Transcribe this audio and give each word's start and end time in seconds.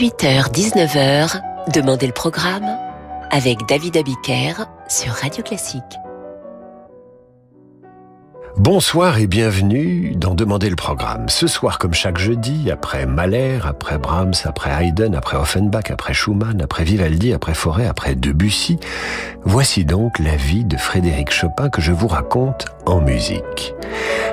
18h-19h, 0.00 1.42
Demandez 1.74 2.06
le 2.06 2.14
programme 2.14 2.64
avec 3.30 3.58
David 3.68 3.98
Abiker 3.98 4.54
sur 4.88 5.12
Radio 5.12 5.42
Classique. 5.42 5.82
Bonsoir 8.56 9.18
et 9.18 9.26
bienvenue 9.26 10.14
dans 10.16 10.34
Demander 10.34 10.70
le 10.70 10.76
programme. 10.76 11.28
Ce 11.28 11.46
soir, 11.46 11.78
comme 11.78 11.92
chaque 11.92 12.16
jeudi, 12.16 12.70
après 12.70 13.04
Mahler, 13.04 13.58
après 13.62 13.98
Brahms, 13.98 14.32
après 14.44 14.70
Haydn, 14.70 15.14
après 15.14 15.36
Offenbach, 15.36 15.90
après 15.90 16.14
Schumann, 16.14 16.62
après 16.62 16.84
Vivaldi, 16.84 17.34
après 17.34 17.52
Forêt, 17.52 17.86
après 17.86 18.14
Debussy, 18.14 18.78
voici 19.42 19.84
donc 19.84 20.18
la 20.18 20.36
vie 20.36 20.64
de 20.64 20.78
Frédéric 20.78 21.30
Chopin 21.30 21.68
que 21.68 21.82
je 21.82 21.92
vous 21.92 22.08
raconte 22.08 22.64
en 22.86 23.02
musique. 23.02 23.74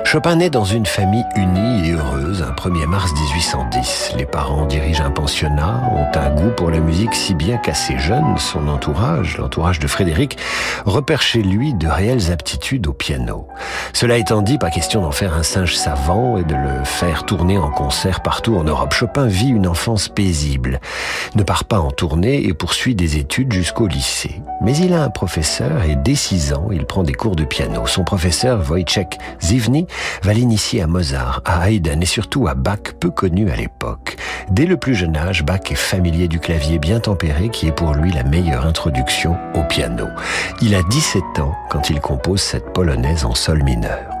Chopin 0.04 0.36
naît 0.36 0.48
dans 0.48 0.64
une 0.64 0.86
famille 0.86 1.26
unie 1.36 1.88
et 1.88 1.92
heureuse 1.92 2.42
un 2.42 2.52
1er 2.52 2.86
mars 2.86 3.12
1810. 3.12 4.14
Les 4.16 4.24
parents 4.24 4.64
dirigent 4.64 5.04
un 5.04 5.10
pensionnat, 5.10 5.82
ont 5.92 6.18
un 6.18 6.30
goût 6.30 6.50
pour 6.56 6.70
la 6.70 6.80
musique 6.80 7.14
si 7.14 7.34
bien 7.34 7.58
qu'assez 7.58 7.98
jeune, 7.98 8.38
son 8.38 8.68
entourage, 8.68 9.36
l'entourage 9.36 9.78
de 9.78 9.86
Frédéric, 9.86 10.38
repère 10.86 11.20
chez 11.20 11.42
lui 11.42 11.74
de 11.74 11.88
réelles 11.88 12.32
aptitudes 12.32 12.86
au 12.86 12.94
piano. 12.94 13.48
Cela 13.92 14.16
étant 14.16 14.40
dit, 14.40 14.56
pas 14.56 14.70
question 14.70 15.02
d'en 15.02 15.10
faire 15.10 15.34
un 15.34 15.42
singe 15.42 15.76
savant 15.76 16.38
et 16.38 16.44
de 16.44 16.54
le 16.54 16.84
faire 16.84 17.24
tourner 17.24 17.58
en 17.58 17.70
concert 17.70 18.22
partout 18.22 18.56
en 18.56 18.64
Europe. 18.64 18.94
Chopin 18.94 19.26
vit 19.26 19.50
une 19.50 19.66
enfance 19.66 20.08
paisible, 20.08 20.80
ne 21.34 21.42
part 21.42 21.64
pas 21.64 21.80
en 21.80 21.90
tournée 21.90 22.46
et 22.46 22.54
poursuit 22.54 22.94
des 22.94 23.18
études 23.18 23.52
jusqu'au 23.52 23.86
lycée. 23.86 24.40
Mais 24.62 24.76
il 24.76 24.94
a 24.94 25.02
un 25.02 25.10
professeur 25.10 25.82
et 25.82 25.96
dès 25.96 26.14
6 26.14 26.54
ans, 26.54 26.68
il 26.72 26.86
prend 26.86 27.02
des 27.02 27.14
cours 27.14 27.36
de 27.36 27.44
piano. 27.44 27.86
Son 27.86 28.04
professeur, 28.04 28.62
Wojciech 28.70 29.18
Zivny, 29.42 29.86
va 30.22 30.32
l'initier 30.32 30.82
à 30.82 30.86
Mozart, 30.86 31.42
à 31.44 31.70
Haydn 31.70 32.02
et 32.02 32.06
surtout 32.06 32.48
à 32.48 32.54
Bach, 32.54 32.94
peu 33.00 33.10
connu 33.10 33.50
à 33.50 33.56
l'époque. 33.56 34.16
Dès 34.50 34.66
le 34.66 34.76
plus 34.76 34.94
jeune 34.94 35.16
âge, 35.16 35.44
Bach 35.44 35.70
est 35.70 35.74
familier 35.74 36.28
du 36.28 36.40
clavier 36.40 36.78
bien 36.78 37.00
tempéré 37.00 37.48
qui 37.48 37.68
est 37.68 37.72
pour 37.72 37.94
lui 37.94 38.10
la 38.10 38.24
meilleure 38.24 38.66
introduction 38.66 39.36
au 39.54 39.62
piano. 39.64 40.06
Il 40.62 40.74
a 40.74 40.82
17 40.82 41.22
ans 41.40 41.54
quand 41.70 41.90
il 41.90 42.00
compose 42.00 42.40
cette 42.40 42.72
polonaise 42.72 43.24
en 43.24 43.34
sol 43.34 43.62
mineur. 43.62 44.17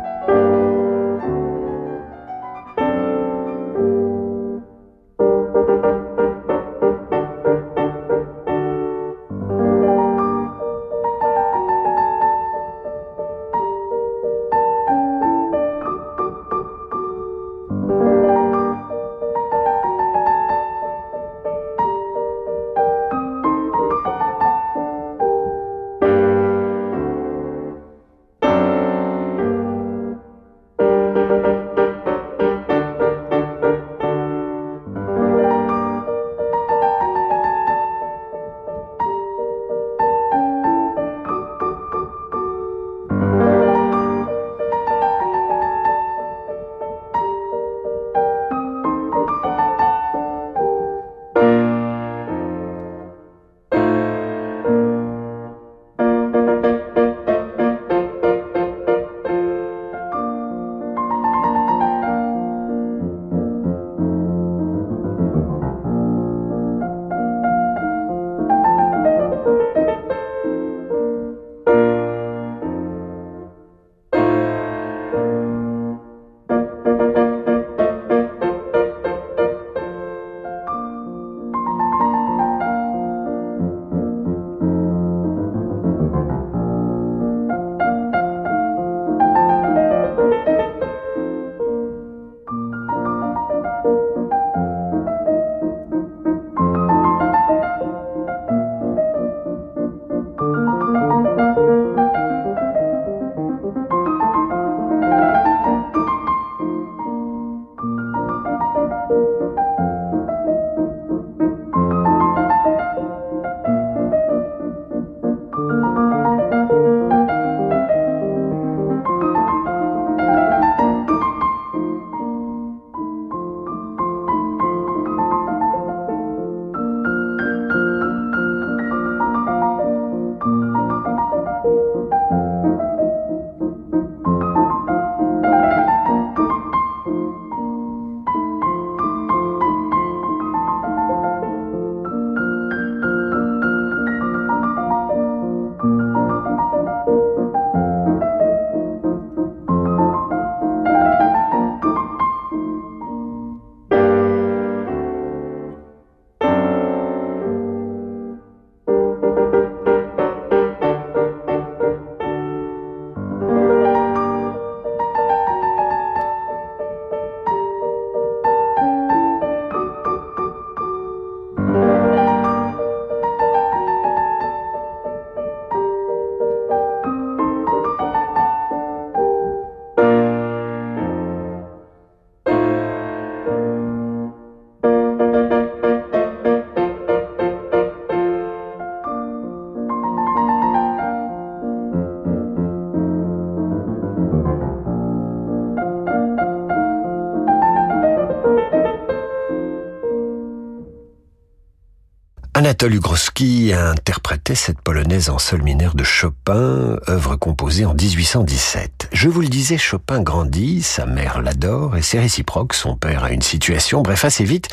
Anatole 202.58 202.96
Ugroski 202.96 203.72
interprétait 203.72 204.56
cette 204.56 204.80
polonaise 204.80 205.30
en 205.30 205.38
sol 205.38 205.62
mineur 205.62 205.94
de 205.94 206.02
Chopin, 206.02 206.98
œuvre 207.08 207.36
composée 207.36 207.84
en 207.84 207.94
1817. 207.94 209.10
Je 209.12 209.28
vous 209.28 209.42
le 209.42 209.46
disais, 209.46 209.78
Chopin 209.78 210.20
grandit, 210.22 210.82
sa 210.82 211.06
mère 211.06 211.40
l'adore 211.40 211.96
et 211.96 212.02
c'est 212.02 212.18
réciproque, 212.18 212.74
son 212.74 212.96
père 212.96 213.22
a 213.22 213.30
une 213.30 213.42
situation. 213.42 214.02
Bref, 214.02 214.24
assez 214.24 214.42
vite, 214.42 214.66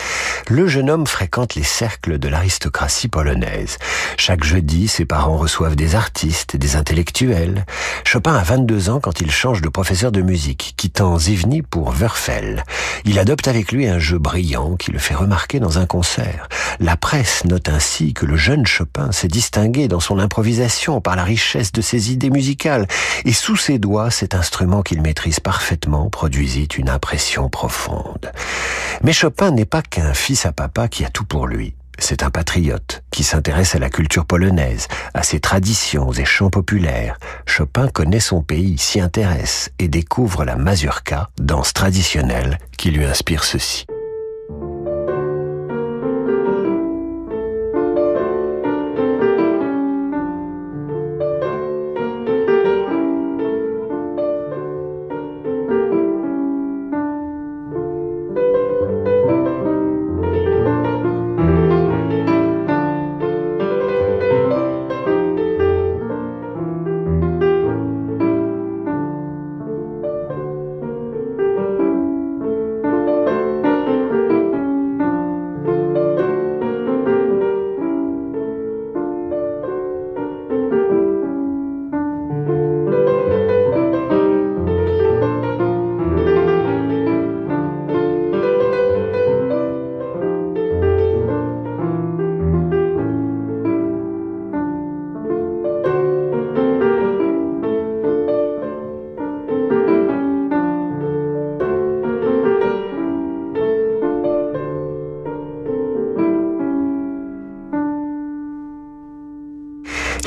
le 0.50 0.68
jeune 0.68 0.90
homme 0.90 1.06
fréquente 1.06 1.54
les 1.54 1.62
cercles 1.62 2.18
de 2.18 2.28
l'aristocratie 2.28 3.08
polonaise. 3.08 3.78
Chaque 4.18 4.44
jeudi, 4.44 4.88
ses 4.88 5.06
parents 5.06 5.38
reçoivent 5.38 5.76
des 5.76 5.94
artistes, 5.94 6.58
des 6.58 6.78
intellectuels. 6.78 7.68
Chopin 8.04 8.34
a 8.34 8.42
22 8.42 8.90
ans 8.90 9.00
quand 9.00 9.22
il 9.22 9.30
change 9.30 9.62
de 9.62 9.70
professeur 9.70 10.12
de 10.12 10.22
musique, 10.24 10.74
quittant 10.76 11.20
Zivny 11.20 11.62
pour 11.62 11.92
Wörfel. 11.92 12.64
Il 13.04 13.20
adopte 13.20 13.48
avec 13.48 13.72
lui 13.72 13.86
un 13.86 14.00
jeu 14.00 14.18
brillant 14.18 14.76
qui 14.76 14.90
le 14.90 14.98
fait 14.98 15.14
remarquer 15.14 15.60
dans 15.60 15.78
un 15.78 15.86
concert. 15.86 16.50
La 16.80 16.98
presse 16.98 17.46
note 17.46 17.70
ainsi 17.76 18.14
que 18.14 18.26
le 18.26 18.38
jeune 18.38 18.66
Chopin 18.66 19.12
s'est 19.12 19.28
distingué 19.28 19.90
dans 19.90 20.00
son 20.00 20.18
improvisation 20.18 21.02
par 21.02 21.18
la 21.18 21.26
richesse 21.26 21.74
de 21.74 21.82
ses 21.82 22.14
idées 22.14 22.30
musicales, 22.30 22.88
et 23.26 23.34
sous 23.34 23.58
ses 23.58 23.80
doigts, 23.80 24.12
cet 24.12 24.34
instrument 24.34 24.82
qu'il 24.82 25.02
maîtrise 25.02 25.42
parfaitement 25.42 26.10
produisit 26.10 26.78
une 26.78 26.90
impression 26.90 27.50
profonde. 27.50 28.32
Mais 29.04 29.12
Chopin 29.12 29.52
n'est 29.52 29.66
pas 29.66 29.82
qu'un 29.82 30.14
fils 30.14 30.46
à 30.46 30.54
papa 30.54 30.88
qui 30.88 31.04
a 31.04 31.10
tout 31.10 31.26
pour 31.26 31.48
lui. 31.48 31.76
C'est 32.00 32.24
un 32.24 32.30
patriote 32.30 33.04
qui 33.12 33.24
s'intéresse 33.24 33.76
à 33.76 33.80
la 33.80 33.90
culture 33.90 34.26
polonaise, 34.26 34.88
à 35.14 35.24
ses 35.24 35.42
traditions 35.42 36.12
et 36.14 36.26
chants 36.26 36.50
populaires. 36.50 37.18
Chopin 37.46 37.90
connaît 37.90 38.20
son 38.22 38.42
pays, 38.42 38.78
s'y 38.78 39.02
intéresse 39.02 39.70
et 39.80 39.90
découvre 39.90 40.46
la 40.46 40.56
mazurka, 40.56 41.30
danse 41.40 41.74
traditionnelle, 41.74 42.58
qui 42.78 42.92
lui 42.92 43.06
inspire 43.06 43.44
ceci. 43.44 43.86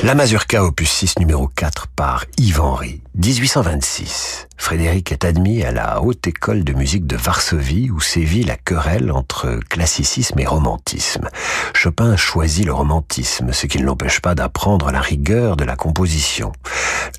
La 0.09 0.15
Mazurka 0.15 0.63
opus 0.63 0.89
6 0.89 1.19
numéro 1.19 1.47
4 1.47 1.85
par 1.89 2.25
Yves 2.39 2.61
Henry, 2.61 3.03
1826. 3.13 4.47
Frédéric 4.57 5.11
est 5.11 5.23
admis 5.23 5.63
à 5.63 5.71
la 5.71 6.01
Haute 6.01 6.25
École 6.25 6.63
de 6.63 6.73
musique 6.73 7.05
de 7.05 7.15
Varsovie 7.15 7.91
où 7.91 7.99
sévit 7.99 8.43
la 8.43 8.57
querelle 8.57 9.11
entre 9.11 9.59
classicisme 9.69 10.39
et 10.39 10.47
romantisme. 10.47 11.29
Chopin 11.75 12.15
choisit 12.15 12.65
le 12.65 12.73
romantisme, 12.73 13.53
ce 13.53 13.67
qui 13.67 13.77
ne 13.77 13.85
l'empêche 13.85 14.19
pas 14.19 14.33
d'apprendre 14.33 14.89
la 14.89 14.99
rigueur 14.99 15.55
de 15.55 15.63
la 15.63 15.75
composition. 15.75 16.53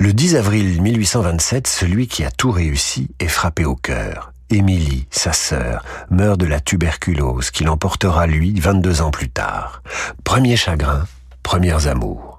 Le 0.00 0.12
10 0.12 0.34
avril 0.34 0.82
1827, 0.82 1.68
celui 1.68 2.08
qui 2.08 2.24
a 2.24 2.32
tout 2.32 2.50
réussi 2.50 3.08
est 3.20 3.28
frappé 3.28 3.64
au 3.64 3.76
cœur. 3.76 4.32
Émilie, 4.50 5.06
sa 5.12 5.32
sœur, 5.32 5.84
meurt 6.10 6.40
de 6.40 6.46
la 6.46 6.58
tuberculose 6.58 7.52
qui 7.52 7.62
l'emportera 7.62 8.26
lui 8.26 8.58
22 8.58 9.00
ans 9.00 9.12
plus 9.12 9.30
tard. 9.30 9.80
Premier 10.24 10.56
chagrin, 10.56 11.04
premiers 11.44 11.86
amours. 11.86 12.29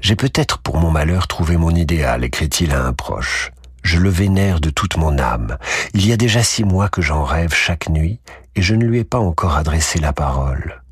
J'ai 0.00 0.16
peut-être 0.16 0.58
pour 0.58 0.78
mon 0.78 0.90
malheur 0.90 1.26
trouvé 1.26 1.56
mon 1.56 1.70
idéal, 1.70 2.24
écrit-il 2.24 2.72
à 2.72 2.84
un 2.84 2.92
proche. 2.92 3.50
Je 3.82 3.98
le 3.98 4.10
vénère 4.10 4.60
de 4.60 4.70
toute 4.70 4.96
mon 4.96 5.18
âme. 5.18 5.58
Il 5.94 6.06
y 6.06 6.12
a 6.12 6.16
déjà 6.16 6.42
six 6.42 6.64
mois 6.64 6.88
que 6.88 7.02
j'en 7.02 7.24
rêve 7.24 7.54
chaque 7.54 7.88
nuit, 7.88 8.20
et 8.54 8.62
je 8.62 8.74
ne 8.74 8.84
lui 8.84 8.98
ai 8.98 9.04
pas 9.04 9.18
encore 9.18 9.56
adressé 9.56 9.98
la 9.98 10.12
parole. 10.12 10.82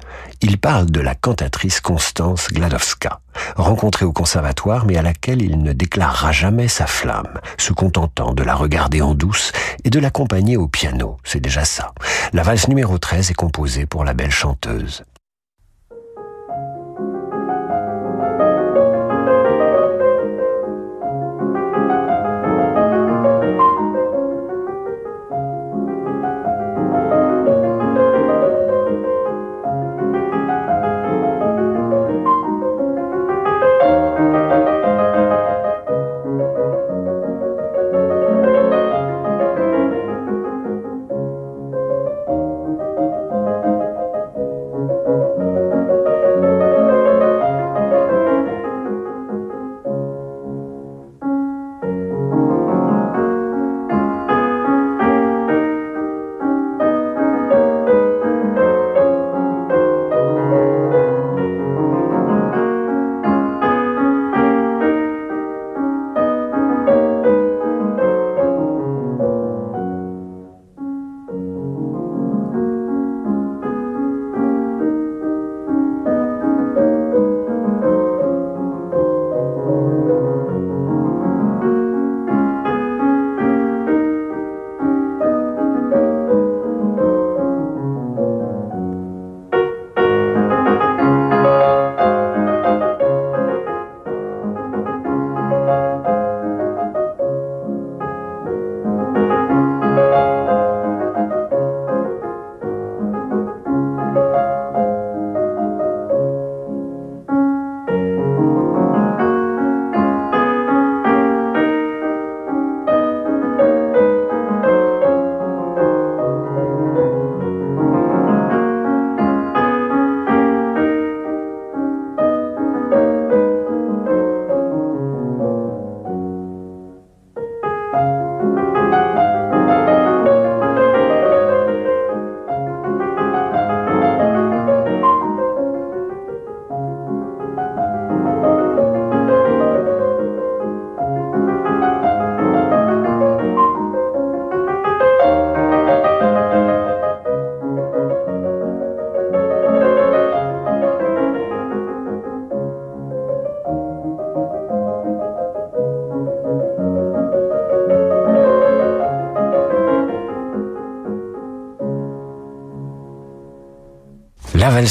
Il 0.41 0.59
parle 0.59 0.91
de 0.91 1.01
la 1.01 1.15
cantatrice 1.15 1.81
Constance 1.81 2.49
Gladowska, 2.53 3.21
rencontrée 3.57 4.05
au 4.05 4.13
conservatoire 4.13 4.85
mais 4.85 4.97
à 4.97 5.03
laquelle 5.03 5.43
il 5.43 5.63
ne 5.63 5.73
déclarera 5.73 6.33
jamais 6.33 6.69
sa 6.69 6.87
flamme, 6.87 7.41
se 7.59 7.73
contentant 7.73 8.33
de 8.33 8.43
la 8.43 8.55
regarder 8.55 9.01
en 9.01 9.15
douce 9.15 9.53
et 9.85 9.91
de 9.91 9.99
l'accompagner 9.99 10.57
au 10.57 10.69
piano, 10.69 11.19
c'est 11.25 11.41
déjà 11.41 11.65
ça. 11.65 11.93
La 12.33 12.43
valse 12.43 12.69
numéro 12.69 12.99
13 12.99 13.31
est 13.31 13.35
composée 13.35 13.87
pour 13.87 14.05
la 14.05 14.15
belle 14.15 14.31
chanteuse. 14.31 15.05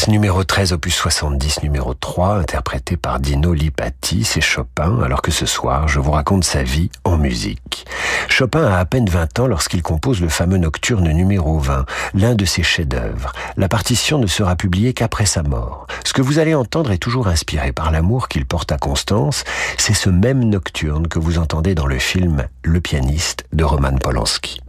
Numéro 0.08 0.44
13, 0.44 0.74
opus 0.74 0.96
70, 0.96 1.62
numéro 1.62 1.94
3, 1.94 2.38
interprété 2.38 2.98
par 2.98 3.20
Dino 3.20 3.54
Lipati, 3.54 4.24
c'est 4.24 4.42
Chopin, 4.42 5.02
alors 5.04 5.22
que 5.22 5.30
ce 5.30 5.46
soir, 5.46 5.88
je 5.88 6.00
vous 6.00 6.12
raconte 6.12 6.44
sa 6.44 6.64
vie 6.64 6.90
en 7.04 7.16
musique. 7.16 7.86
Chopin 8.28 8.66
a 8.66 8.80
à 8.80 8.86
peine 8.86 9.08
20 9.08 9.40
ans 9.40 9.48
lorsqu'il 9.48 9.84
compose 9.84 10.20
le 10.20 10.30
fameux 10.30 10.58
nocturne 10.58 11.08
numéro 11.12 11.60
20, 11.60 11.86
l'un 12.16 12.34
de 12.34 12.44
ses 12.44 12.64
chefs-d'œuvre. 12.64 13.34
La 13.56 13.68
partition 13.68 14.18
ne 14.18 14.26
sera 14.26 14.56
publiée 14.56 14.94
qu'après 14.94 15.28
sa 15.28 15.44
mort. 15.44 15.86
Ce 16.04 16.14
que 16.14 16.24
vous 16.24 16.40
allez 16.40 16.56
entendre 16.56 16.92
est 16.92 16.98
toujours 16.98 17.28
inspiré 17.28 17.72
par 17.72 17.92
l'amour 17.92 18.30
qu'il 18.30 18.46
porte 18.46 18.72
à 18.72 18.78
Constance. 18.78 19.44
C'est 19.78 19.94
ce 19.94 20.10
même 20.10 20.44
nocturne 20.44 21.08
que 21.08 21.20
vous 21.20 21.38
entendez 21.38 21.76
dans 21.76 21.88
le 21.88 22.00
film 22.00 22.48
Le 22.64 22.82
pianiste 22.82 23.46
de 23.54 23.64
Roman 23.64 23.96
Polanski. 23.98 24.60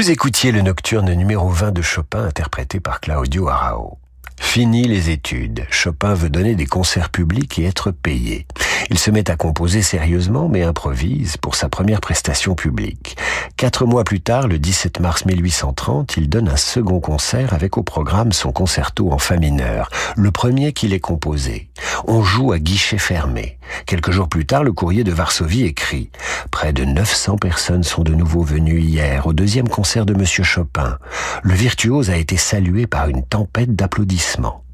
Vous 0.00 0.10
écoutiez 0.10 0.50
le 0.50 0.62
nocturne 0.62 1.12
numéro 1.12 1.50
20 1.50 1.72
de 1.72 1.82
Chopin 1.82 2.24
interprété 2.24 2.80
par 2.80 3.00
Claudio 3.00 3.50
Arao. 3.50 3.98
Fini 4.40 4.88
les 4.88 5.10
études. 5.10 5.66
Chopin 5.70 6.14
veut 6.14 6.30
donner 6.30 6.54
des 6.54 6.64
concerts 6.64 7.10
publics 7.10 7.58
et 7.58 7.66
être 7.66 7.90
payé. 7.90 8.46
Il 8.90 8.98
se 8.98 9.12
met 9.12 9.30
à 9.30 9.36
composer 9.36 9.82
sérieusement 9.82 10.48
mais 10.48 10.64
improvise 10.64 11.36
pour 11.36 11.54
sa 11.54 11.68
première 11.68 12.00
prestation 12.00 12.56
publique. 12.56 13.16
Quatre 13.56 13.86
mois 13.86 14.02
plus 14.02 14.20
tard, 14.20 14.48
le 14.48 14.58
17 14.58 14.98
mars 14.98 15.24
1830, 15.26 16.16
il 16.16 16.28
donne 16.28 16.48
un 16.48 16.56
second 16.56 16.98
concert 16.98 17.54
avec 17.54 17.78
au 17.78 17.84
programme 17.84 18.32
son 18.32 18.50
concerto 18.50 19.12
en 19.12 19.18
fa 19.18 19.36
mineur, 19.36 19.90
le 20.16 20.32
premier 20.32 20.72
qu'il 20.72 20.92
ait 20.92 20.98
composé. 21.00 21.70
On 22.08 22.22
joue 22.22 22.50
à 22.52 22.58
guichet 22.58 22.98
fermé. 22.98 23.58
Quelques 23.86 24.10
jours 24.10 24.28
plus 24.28 24.44
tard, 24.44 24.64
le 24.64 24.72
courrier 24.72 25.04
de 25.04 25.12
Varsovie 25.12 25.64
écrit 25.64 26.10
Près 26.50 26.72
de 26.72 26.84
900 26.84 27.36
personnes 27.36 27.84
sont 27.84 28.02
de 28.02 28.14
nouveau 28.14 28.42
venues 28.42 28.80
hier 28.80 29.26
au 29.28 29.32
deuxième 29.32 29.68
concert 29.68 30.04
de 30.04 30.14
Monsieur 30.14 30.42
Chopin. 30.42 30.98
Le 31.42 31.54
virtuose 31.54 32.10
a 32.10 32.16
été 32.16 32.36
salué 32.36 32.88
par 32.88 33.08
une 33.08 33.24
tempête 33.24 33.76
d'applaudissements. 33.76 34.64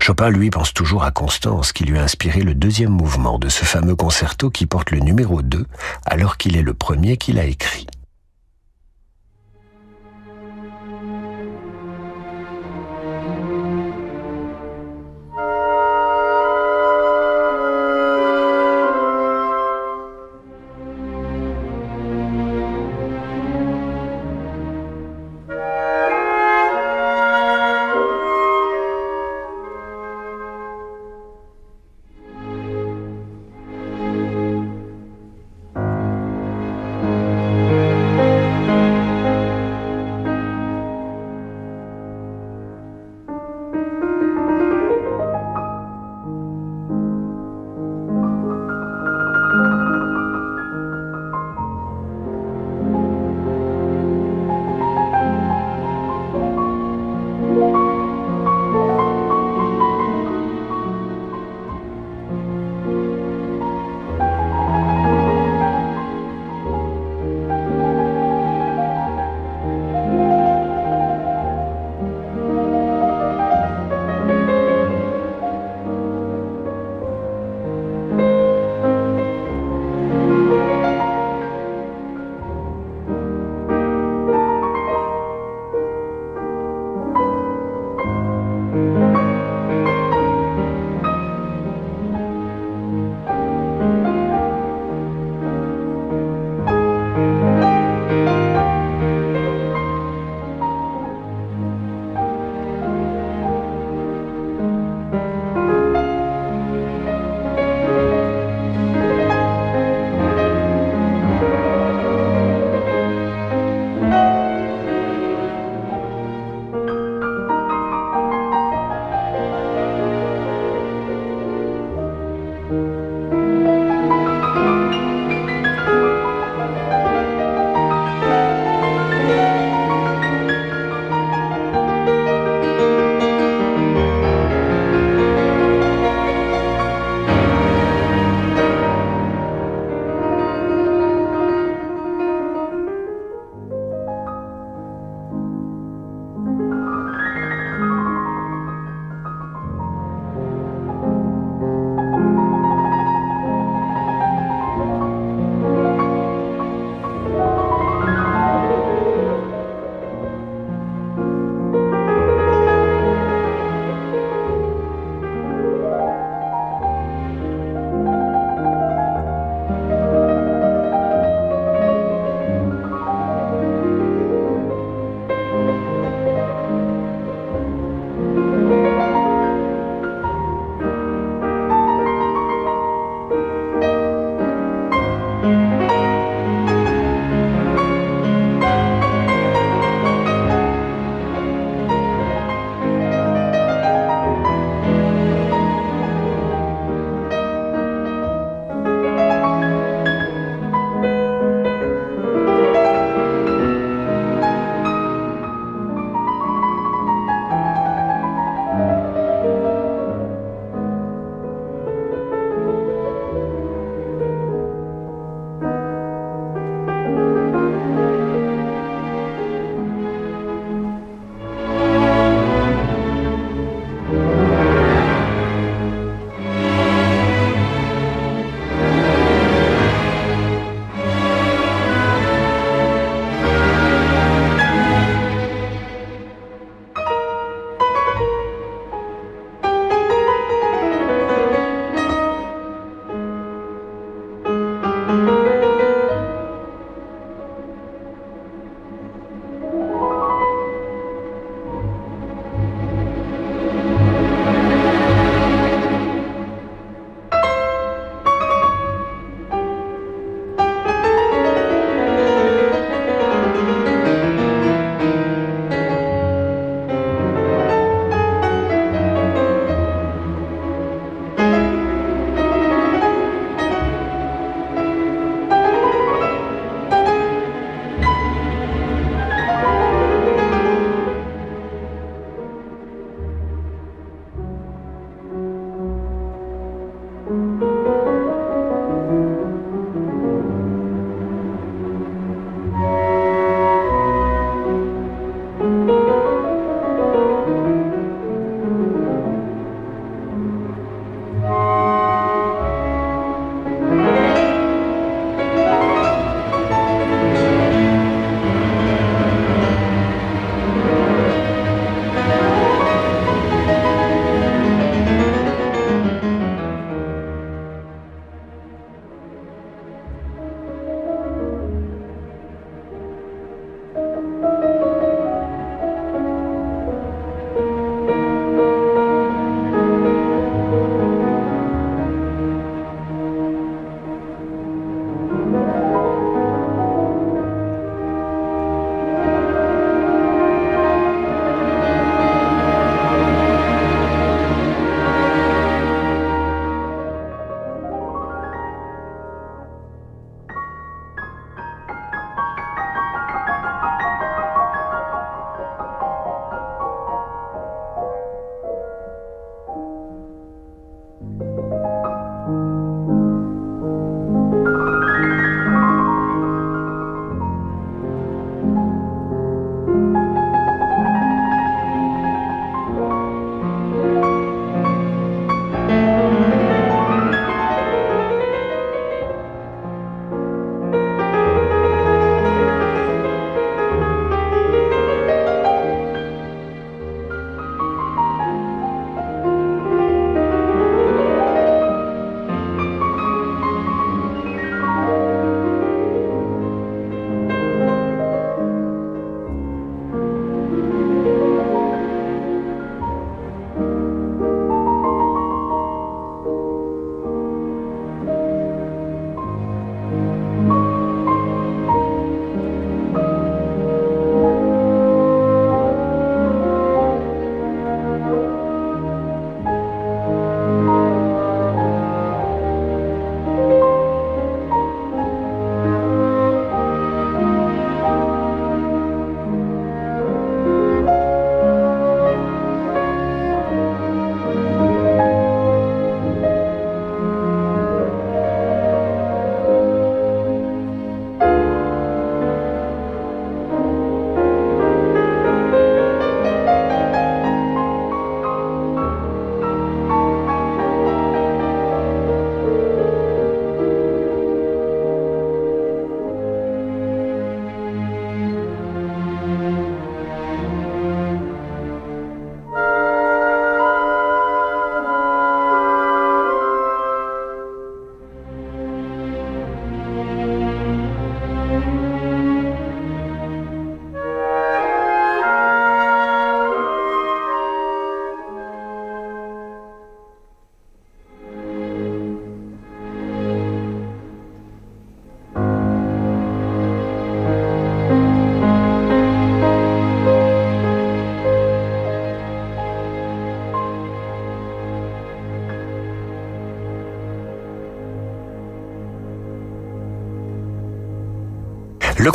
Chopin, 0.00 0.30
lui, 0.30 0.50
pense 0.50 0.72
toujours 0.72 1.04
à 1.04 1.10
Constance, 1.10 1.72
qui 1.72 1.84
lui 1.84 1.98
a 1.98 2.02
inspiré 2.02 2.42
le 2.42 2.54
deuxième 2.54 2.90
mouvement 2.90 3.38
de 3.38 3.48
ce 3.48 3.64
fameux 3.64 3.96
concerto 3.96 4.50
qui 4.50 4.66
porte 4.66 4.90
le 4.90 4.98
numéro 4.98 5.42
2, 5.42 5.66
alors 6.04 6.36
qu'il 6.36 6.56
est 6.56 6.62
le 6.62 6.74
premier 6.74 7.16
qu'il 7.16 7.38
a 7.38 7.44
écrit. 7.44 7.86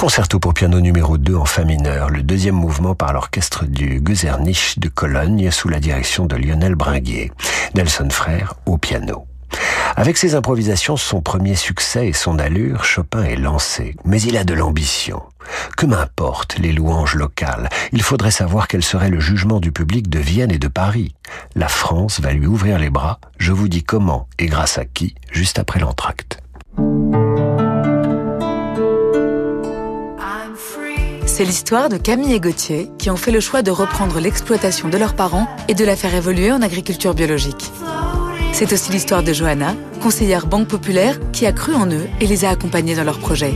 Concerto 0.02 0.40
pour 0.40 0.56
piano 0.56 0.82
numéro 0.82 1.20
2 1.20 1.36
en 1.36 1.46
fa 1.46 1.64
mineur, 1.64 2.10
le 2.10 2.24
deuxième 2.24 2.56
mouvement 2.56 2.96
par 2.96 3.14
l'orchestre 3.14 3.66
du 3.66 4.02
Guzernich 4.02 4.80
de 4.80 4.90
Cologne 4.90 5.52
sous 5.52 5.70
la 5.70 5.80
direction 5.80 6.26
de 6.26 6.36
Lionel 6.36 6.74
Bringuier. 6.74 7.32
Nelson 7.76 8.08
Frère 8.10 8.56
au 8.66 8.80
piano. 8.80 9.28
Avec 9.96 10.18
ses 10.18 10.34
improvisations, 10.34 10.98
son 10.98 11.22
premier 11.22 11.54
succès 11.54 12.08
et 12.08 12.14
son 12.14 12.40
allure, 12.40 12.84
Chopin 12.84 13.22
est 13.22 13.36
lancé, 13.36 13.96
mais 14.04 14.20
il 14.20 14.38
a 14.38 14.44
de 14.44 14.56
l'ambition. 14.56 15.22
Que 15.78 15.86
m'importe 15.86 16.58
les 16.58 16.74
louanges 16.74 17.14
locales, 17.14 17.70
il 17.92 18.02
faudrait 18.02 18.32
savoir 18.32 18.68
quel 18.68 18.82
serait 18.82 19.12
le 19.12 19.20
jugement 19.20 19.60
du 19.60 19.72
public 19.72 20.10
de 20.10 20.18
Vienne 20.18 20.52
et 20.52 20.58
de 20.58 20.68
Paris. 20.68 21.14
La 21.54 21.68
France 21.68 22.20
va 22.22 22.34
lui 22.34 22.48
ouvrir 22.48 22.80
les 22.80 22.90
bras, 22.90 23.20
je 23.38 23.52
vous 23.52 23.68
dis 23.68 23.84
comment 23.84 24.28
et 24.40 24.48
grâce 24.48 24.80
à 24.80 24.86
qui, 24.86 25.14
juste 25.32 25.60
après 25.60 25.80
l'entracte. 25.80 26.42
C'est 31.42 31.48
l'histoire 31.48 31.90
de 31.90 31.98
Camille 31.98 32.36
et 32.36 32.40
Gauthier 32.40 32.92
qui 33.00 33.10
ont 33.10 33.16
fait 33.16 33.32
le 33.32 33.40
choix 33.40 33.64
de 33.64 33.72
reprendre 33.72 34.20
l'exploitation 34.20 34.90
de 34.90 34.98
leurs 35.00 35.16
parents 35.16 35.48
et 35.68 35.74
de 35.74 35.84
la 35.84 35.96
faire 35.96 36.14
évoluer 36.14 36.52
en 36.52 36.62
agriculture 36.62 37.16
biologique. 37.16 37.72
C'est 38.54 38.72
aussi 38.72 38.92
l'histoire 38.92 39.24
de 39.24 39.34
Johanna, 39.34 39.74
conseillère 40.04 40.46
Banque 40.46 40.68
Populaire, 40.68 41.18
qui 41.32 41.48
a 41.48 41.52
cru 41.52 41.74
en 41.74 41.88
eux 41.88 42.08
et 42.20 42.28
les 42.28 42.46
a 42.46 42.52
accompagnés 42.52 42.96
dans 42.96 43.04
leurs 43.04 43.18
projets. 43.18 43.56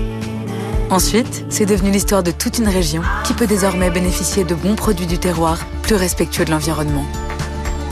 Ensuite, 0.90 1.46
c'est 1.50 1.68
devenu 1.68 1.92
l'histoire 1.92 2.24
de 2.24 2.32
toute 2.32 2.58
une 2.58 2.70
région 2.70 3.04
qui 3.24 3.34
peut 3.34 3.46
désormais 3.46 3.92
bénéficier 3.92 4.46
de 4.46 4.56
bons 4.56 4.74
produits 4.74 5.06
du 5.06 5.20
terroir, 5.20 5.60
plus 5.84 5.94
respectueux 5.94 6.46
de 6.46 6.50
l'environnement. 6.50 7.06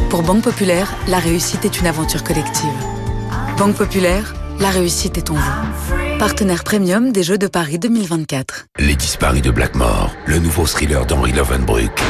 Pour 0.10 0.24
Banque 0.24 0.42
Populaire, 0.42 0.92
la 1.08 1.20
réussite 1.20 1.66
est 1.66 1.80
une 1.80 1.86
aventure 1.86 2.24
collective. 2.24 2.74
Banque 3.60 3.76
Populaire, 3.76 4.34
la 4.60 4.70
réussite 4.70 5.18
est 5.18 5.30
en 5.30 5.36
vous. 5.36 6.18
Partenaire 6.20 6.64
premium 6.64 7.12
des 7.12 7.24
Jeux 7.24 7.38
de 7.38 7.48
Paris 7.48 7.80
2024. 7.80 8.66
Les 8.80 8.96
disparus 8.96 9.42
de 9.42 9.52
Blackmore, 9.52 10.12
le 10.26 10.40
nouveau 10.40 10.66
thriller 10.66 11.06
d'Henri 11.06 11.34
Lovenbruck. 11.34 12.02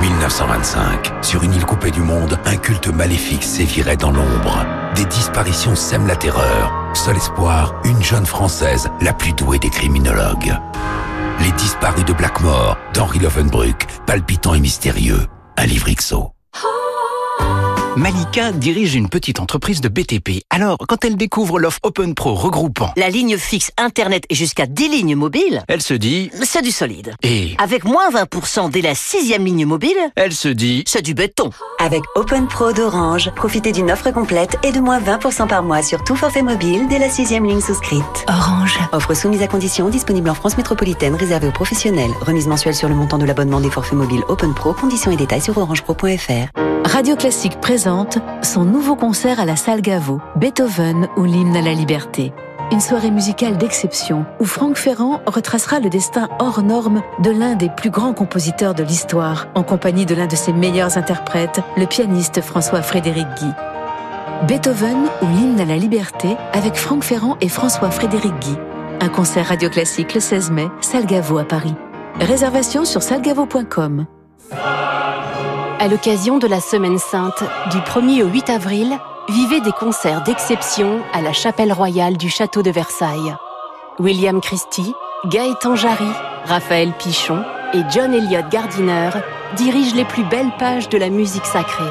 1925, 0.00 1.12
sur 1.22 1.42
une 1.42 1.52
île 1.52 1.66
coupée 1.66 1.90
du 1.90 2.00
monde, 2.00 2.38
un 2.46 2.56
culte 2.56 2.88
maléfique 2.88 3.42
sévirait 3.42 3.98
dans 3.98 4.10
l'ombre. 4.10 4.66
Des 4.96 5.04
disparitions 5.04 5.76
sèment 5.76 6.06
la 6.06 6.16
terreur. 6.16 6.72
Seul 6.94 7.16
espoir, 7.16 7.74
une 7.84 8.02
jeune 8.02 8.26
Française, 8.26 8.88
la 9.02 9.12
plus 9.12 9.32
douée 9.34 9.58
des 9.58 9.70
criminologues. 9.70 10.54
Les 11.40 11.52
disparus 11.52 12.04
de 12.04 12.12
Blackmore, 12.12 12.78
d'Henri 12.94 13.18
Lovenbruck, 13.18 13.86
palpitant 14.06 14.54
et 14.54 14.60
mystérieux. 14.60 15.26
Un 15.58 15.66
livre 15.66 15.90
XO. 15.90 16.32
Malika 17.96 18.52
dirige 18.52 18.94
une 18.94 19.08
petite 19.08 19.40
entreprise 19.40 19.80
de 19.80 19.88
BTP. 19.88 20.44
Alors, 20.48 20.78
quand 20.88 21.04
elle 21.04 21.16
découvre 21.16 21.58
l'offre 21.58 21.80
Open 21.82 22.14
Pro 22.14 22.34
regroupant 22.34 22.92
la 22.96 23.10
ligne 23.10 23.36
fixe 23.36 23.72
Internet 23.76 24.24
et 24.30 24.34
jusqu'à 24.34 24.66
10 24.66 24.88
lignes 24.88 25.16
mobiles, 25.16 25.64
elle 25.66 25.82
se 25.82 25.94
dit 25.94 26.30
c'est 26.44 26.62
du 26.62 26.70
solide. 26.70 27.14
Et 27.22 27.56
avec 27.58 27.84
moins 27.84 28.08
20% 28.10 28.70
dès 28.70 28.80
la 28.80 28.94
sixième 28.94 29.44
ligne 29.44 29.66
mobile, 29.66 29.96
elle 30.14 30.32
se 30.32 30.48
dit 30.48 30.84
c'est 30.86 31.02
du 31.02 31.14
béton. 31.14 31.50
Avec 31.80 32.02
Open 32.14 32.46
Pro 32.46 32.72
d'Orange, 32.72 33.30
profitez 33.34 33.72
d'une 33.72 33.90
offre 33.90 34.12
complète 34.12 34.56
et 34.62 34.70
de 34.70 34.78
moins 34.78 35.00
20% 35.00 35.48
par 35.48 35.64
mois 35.64 35.82
sur 35.82 36.04
tout 36.04 36.16
forfait 36.16 36.42
mobile 36.42 36.86
dès 36.88 36.98
la 36.98 37.10
sixième 37.10 37.44
ligne 37.44 37.60
souscrite. 37.60 38.24
Orange. 38.28 38.78
Offre 38.92 39.14
soumise 39.14 39.42
à 39.42 39.48
condition, 39.48 39.88
disponible 39.88 40.30
en 40.30 40.34
France 40.34 40.56
métropolitaine, 40.56 41.16
réservée 41.16 41.48
aux 41.48 41.52
professionnels. 41.52 42.12
Remise 42.20 42.46
mensuelle 42.46 42.74
sur 42.74 42.88
le 42.88 42.94
montant 42.94 43.18
de 43.18 43.24
l'abonnement 43.24 43.60
des 43.60 43.70
forfaits 43.70 43.98
mobiles 43.98 44.22
Open 44.28 44.54
Pro. 44.54 44.74
Conditions 44.74 45.10
et 45.10 45.16
détails 45.16 45.42
sur 45.42 45.58
orangepro.fr. 45.58 46.79
Radio 46.90 47.14
Classique 47.14 47.60
présente 47.60 48.18
son 48.42 48.64
nouveau 48.64 48.96
concert 48.96 49.38
à 49.38 49.44
la 49.44 49.54
salle 49.54 49.80
Gaveau, 49.80 50.20
Beethoven 50.34 51.06
ou 51.16 51.22
l'hymne 51.22 51.56
à 51.56 51.62
la 51.62 51.72
liberté. 51.72 52.32
Une 52.72 52.80
soirée 52.80 53.12
musicale 53.12 53.56
d'exception 53.56 54.26
où 54.40 54.44
Franck 54.44 54.76
Ferrand 54.76 55.20
retracera 55.24 55.78
le 55.78 55.88
destin 55.88 56.28
hors 56.40 56.64
norme 56.64 57.00
de 57.22 57.30
l'un 57.30 57.54
des 57.54 57.68
plus 57.68 57.90
grands 57.90 58.12
compositeurs 58.12 58.74
de 58.74 58.82
l'histoire, 58.82 59.46
en 59.54 59.62
compagnie 59.62 60.04
de 60.04 60.16
l'un 60.16 60.26
de 60.26 60.34
ses 60.34 60.52
meilleurs 60.52 60.98
interprètes, 60.98 61.60
le 61.76 61.86
pianiste 61.86 62.40
François-Frédéric 62.40 63.28
Guy. 63.36 63.52
Beethoven 64.48 65.06
ou 65.22 65.26
l'hymne 65.26 65.60
à 65.60 65.66
la 65.66 65.76
liberté 65.76 66.36
avec 66.52 66.74
Franck 66.74 67.04
Ferrand 67.04 67.36
et 67.40 67.48
François-Frédéric 67.48 68.36
Guy. 68.40 68.56
Un 69.00 69.08
concert 69.08 69.46
radio 69.46 69.70
classique 69.70 70.12
le 70.14 70.20
16 70.20 70.50
mai, 70.50 70.66
salle 70.80 71.06
Gaveau 71.06 71.38
à 71.38 71.44
Paris. 71.44 71.76
Réservation 72.18 72.84
sur 72.84 73.04
salgavo.com. 73.04 74.06
À 75.82 75.88
l'occasion 75.88 76.36
de 76.36 76.46
la 76.46 76.60
Semaine 76.60 76.98
Sainte, 76.98 77.42
du 77.70 77.78
1er 77.78 78.22
au 78.22 78.26
8 78.26 78.50
avril, 78.50 78.98
vivez 79.30 79.62
des 79.62 79.72
concerts 79.72 80.22
d'exception 80.24 81.00
à 81.14 81.22
la 81.22 81.32
chapelle 81.32 81.72
royale 81.72 82.18
du 82.18 82.28
château 82.28 82.60
de 82.60 82.70
Versailles. 82.70 83.34
William 83.98 84.42
Christie, 84.42 84.92
Gaëtan 85.24 85.76
Jarry, 85.76 86.12
Raphaël 86.44 86.92
Pichon 86.98 87.42
et 87.72 87.80
John 87.88 88.12
Elliott 88.12 88.46
Gardiner 88.50 89.08
dirigent 89.56 89.96
les 89.96 90.04
plus 90.04 90.24
belles 90.24 90.52
pages 90.58 90.90
de 90.90 90.98
la 90.98 91.08
musique 91.08 91.46
sacrée. 91.46 91.90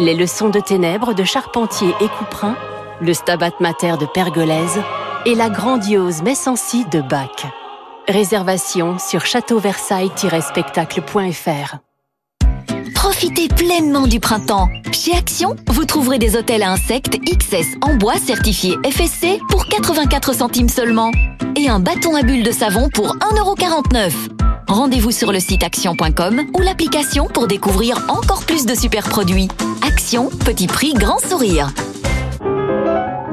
Les 0.00 0.14
leçons 0.14 0.48
de 0.48 0.58
ténèbres 0.58 1.14
de 1.14 1.22
Charpentier 1.22 1.94
et 2.00 2.08
Couperin, 2.08 2.56
le 3.00 3.14
Stabat 3.14 3.52
Mater 3.60 3.98
de 4.00 4.06
Pergolèse 4.06 4.80
et 5.26 5.36
la 5.36 5.48
grandiose 5.48 6.22
Messancy 6.22 6.86
de 6.86 7.02
Bach. 7.02 7.46
Réservation 8.08 8.98
sur 8.98 9.26
châteauversailles-spectacle.fr. 9.26 11.87
Profitez 13.10 13.48
pleinement 13.48 14.06
du 14.06 14.20
printemps. 14.20 14.68
Chez 14.92 15.14
Action, 15.14 15.56
vous 15.68 15.86
trouverez 15.86 16.18
des 16.18 16.36
hôtels 16.36 16.62
à 16.62 16.72
insectes 16.72 17.18
XS 17.24 17.78
en 17.80 17.94
bois 17.94 18.18
certifié 18.18 18.76
FSC 18.84 19.40
pour 19.48 19.64
84 19.64 20.34
centimes 20.34 20.68
seulement. 20.68 21.10
Et 21.56 21.70
un 21.70 21.80
bâton 21.80 22.14
à 22.14 22.22
bulles 22.22 22.42
de 22.42 22.52
savon 22.52 22.90
pour 22.90 23.16
1,49€. 23.16 24.12
Rendez-vous 24.68 25.10
sur 25.10 25.32
le 25.32 25.40
site 25.40 25.64
action.com 25.64 26.42
ou 26.54 26.60
l'application 26.60 27.28
pour 27.28 27.46
découvrir 27.46 27.96
encore 28.08 28.44
plus 28.44 28.66
de 28.66 28.74
super 28.74 29.08
produits. 29.08 29.48
Action, 29.86 30.28
petit 30.44 30.66
prix, 30.66 30.92
grand 30.92 31.18
sourire. 31.18 31.70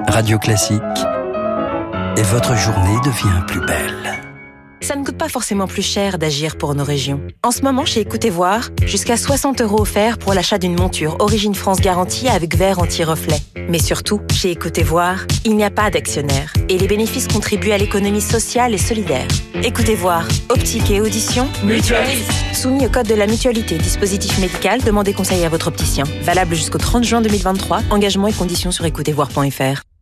Radio 0.08 0.40
Classique. 0.40 0.82
Et 2.16 2.24
votre 2.24 2.56
journée 2.56 2.98
devient 3.04 3.44
plus 3.46 3.60
belle. 3.60 4.25
Ça 4.86 4.96
ne 4.96 5.04
coûte 5.04 5.18
pas 5.18 5.30
forcément 5.30 5.66
plus 5.66 5.82
cher 5.82 6.20
d'agir 6.20 6.58
pour 6.58 6.76
nos 6.76 6.84
régions. 6.84 7.20
En 7.42 7.50
ce 7.50 7.64
moment, 7.64 7.86
chez 7.86 8.02
Écoutez 8.02 8.30
Voir, 8.30 8.70
jusqu'à 8.86 9.18
60 9.18 9.62
euros 9.62 9.82
offerts 9.82 10.20
pour 10.20 10.36
l'achat 10.36 10.60
d'une 10.60 10.80
monture 10.80 11.16
Origine 11.22 11.56
France 11.56 11.82
garantie 11.82 12.28
avec 12.28 12.56
verre 12.56 12.78
anti-reflet. 12.78 13.40
Mais 13.68 13.80
surtout, 13.80 14.22
chez 14.32 14.52
Écoutez 14.52 14.84
Voir, 14.84 15.26
il 15.44 15.56
n'y 15.56 15.64
a 15.64 15.72
pas 15.72 15.90
d'actionnaire 15.90 16.54
et 16.70 16.78
les 16.78 16.86
bénéfices 16.86 17.28
contribuent 17.28 17.72
à 17.72 17.80
l'économie 17.80 18.22
sociale 18.22 18.76
et 18.76 18.78
solidaire. 18.78 19.28
Écoutez 19.64 19.96
Voir, 19.96 20.28
optique 20.50 20.92
et 20.92 21.02
audition, 21.02 21.48
mutualise. 21.64 22.28
Soumis 22.54 22.86
au 22.86 22.90
code 22.92 23.08
de 23.08 23.16
la 23.16 23.26
mutualité, 23.26 23.80
dispositif 23.80 24.38
médical, 24.38 24.84
demandez 24.84 25.14
conseil 25.14 25.44
à 25.46 25.50
votre 25.50 25.68
opticien. 25.68 26.04
Valable 26.22 26.54
jusqu'au 26.54 26.78
30 26.78 27.04
juin 27.04 27.22
2023. 27.22 27.80
Engagement 27.90 28.28
et 28.28 28.34
conditions 28.34 28.70
sur 28.70 28.86
écoutezvoir.fr.– 28.86 29.82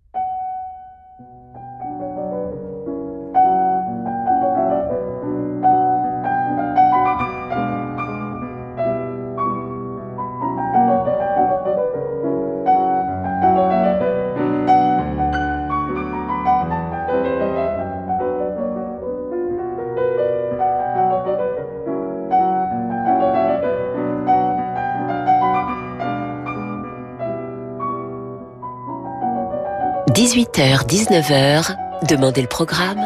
18h-19h, 30.33 31.77
Demandez 32.09 32.41
le 32.41 32.47
programme 32.47 33.03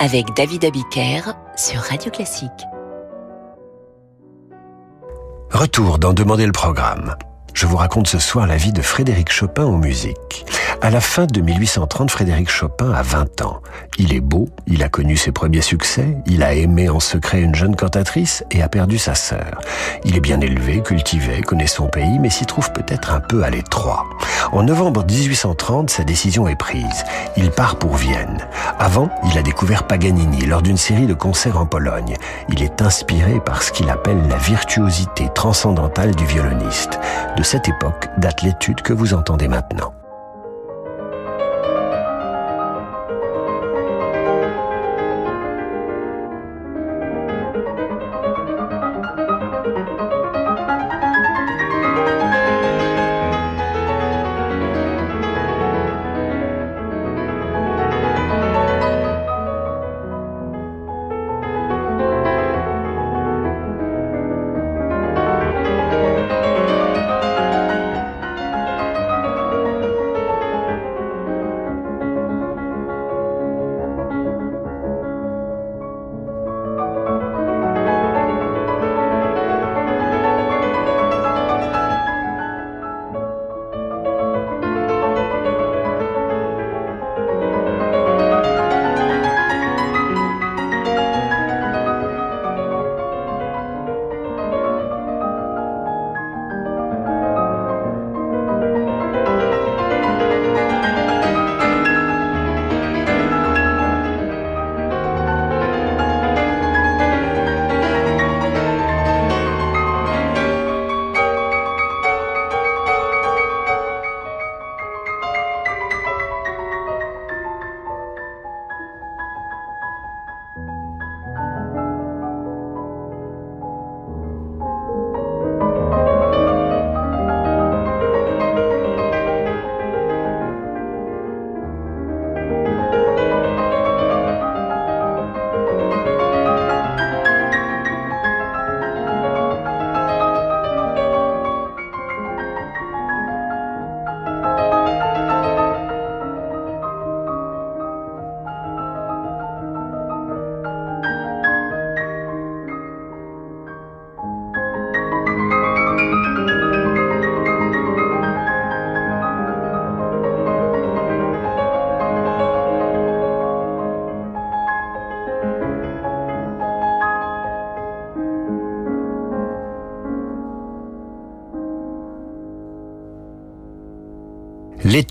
avec 0.00 0.26
David 0.34 0.64
Abiker 0.64 1.20
sur 1.54 1.78
Radio 1.78 2.10
Classique. 2.10 2.50
Retour 5.52 6.00
dans 6.00 6.12
Demandez 6.12 6.44
le 6.44 6.50
programme. 6.50 7.14
Je 7.54 7.66
vous 7.66 7.76
raconte 7.76 8.08
ce 8.08 8.18
soir 8.18 8.48
la 8.48 8.56
vie 8.56 8.72
de 8.72 8.82
Frédéric 8.82 9.30
Chopin 9.30 9.64
en 9.64 9.78
musique. 9.78 10.44
À 10.82 10.90
la 10.90 11.00
fin 11.00 11.26
de 11.26 11.40
1830, 11.40 12.10
Frédéric 12.10 12.50
Chopin 12.50 12.92
a 12.92 13.02
20 13.02 13.42
ans. 13.42 13.60
Il 13.98 14.14
est 14.14 14.20
beau, 14.20 14.48
il 14.66 14.82
a 14.82 14.88
connu 14.88 15.16
ses 15.16 15.32
premiers 15.32 15.62
succès, 15.62 16.18
il 16.26 16.42
a 16.42 16.54
aimé 16.54 16.88
en 16.88 17.00
secret 17.00 17.40
une 17.40 17.54
jeune 17.54 17.74
cantatrice 17.74 18.44
et 18.50 18.62
a 18.62 18.68
perdu 18.68 18.98
sa 18.98 19.14
sœur. 19.14 19.60
Il 20.04 20.16
est 20.16 20.20
bien 20.20 20.40
élevé, 20.40 20.82
cultivé, 20.82 21.40
connaît 21.40 21.66
son 21.66 21.88
pays, 21.88 22.18
mais 22.20 22.30
s'y 22.30 22.44
trouve 22.44 22.72
peut-être 22.72 23.12
un 23.12 23.20
peu 23.20 23.42
à 23.42 23.50
l'étroit. 23.50 24.04
En 24.52 24.62
novembre 24.62 25.04
1830, 25.04 25.90
sa 25.90 26.04
décision 26.04 26.46
est 26.46 26.56
prise. 26.56 27.04
Il 27.36 27.50
part 27.50 27.78
pour 27.78 27.96
Vienne. 27.96 28.46
Avant, 28.78 29.08
il 29.30 29.38
a 29.38 29.42
découvert 29.42 29.86
Paganini 29.86 30.44
lors 30.44 30.62
d'une 30.62 30.76
série 30.76 31.06
de 31.06 31.14
concerts 31.14 31.58
en 31.58 31.66
Pologne. 31.66 32.16
Il 32.50 32.62
est 32.62 32.82
inspiré 32.82 33.40
par 33.40 33.62
ce 33.62 33.72
qu'il 33.72 33.88
appelle 33.88 34.28
la 34.28 34.36
virtuosité 34.36 35.28
transcendantale 35.34 36.14
du 36.14 36.26
violoniste. 36.26 37.00
De 37.36 37.42
cette 37.42 37.68
époque 37.68 38.08
date 38.18 38.42
l'étude 38.42 38.82
que 38.82 38.92
vous 38.92 39.14
entendez 39.14 39.48
maintenant. 39.48 39.92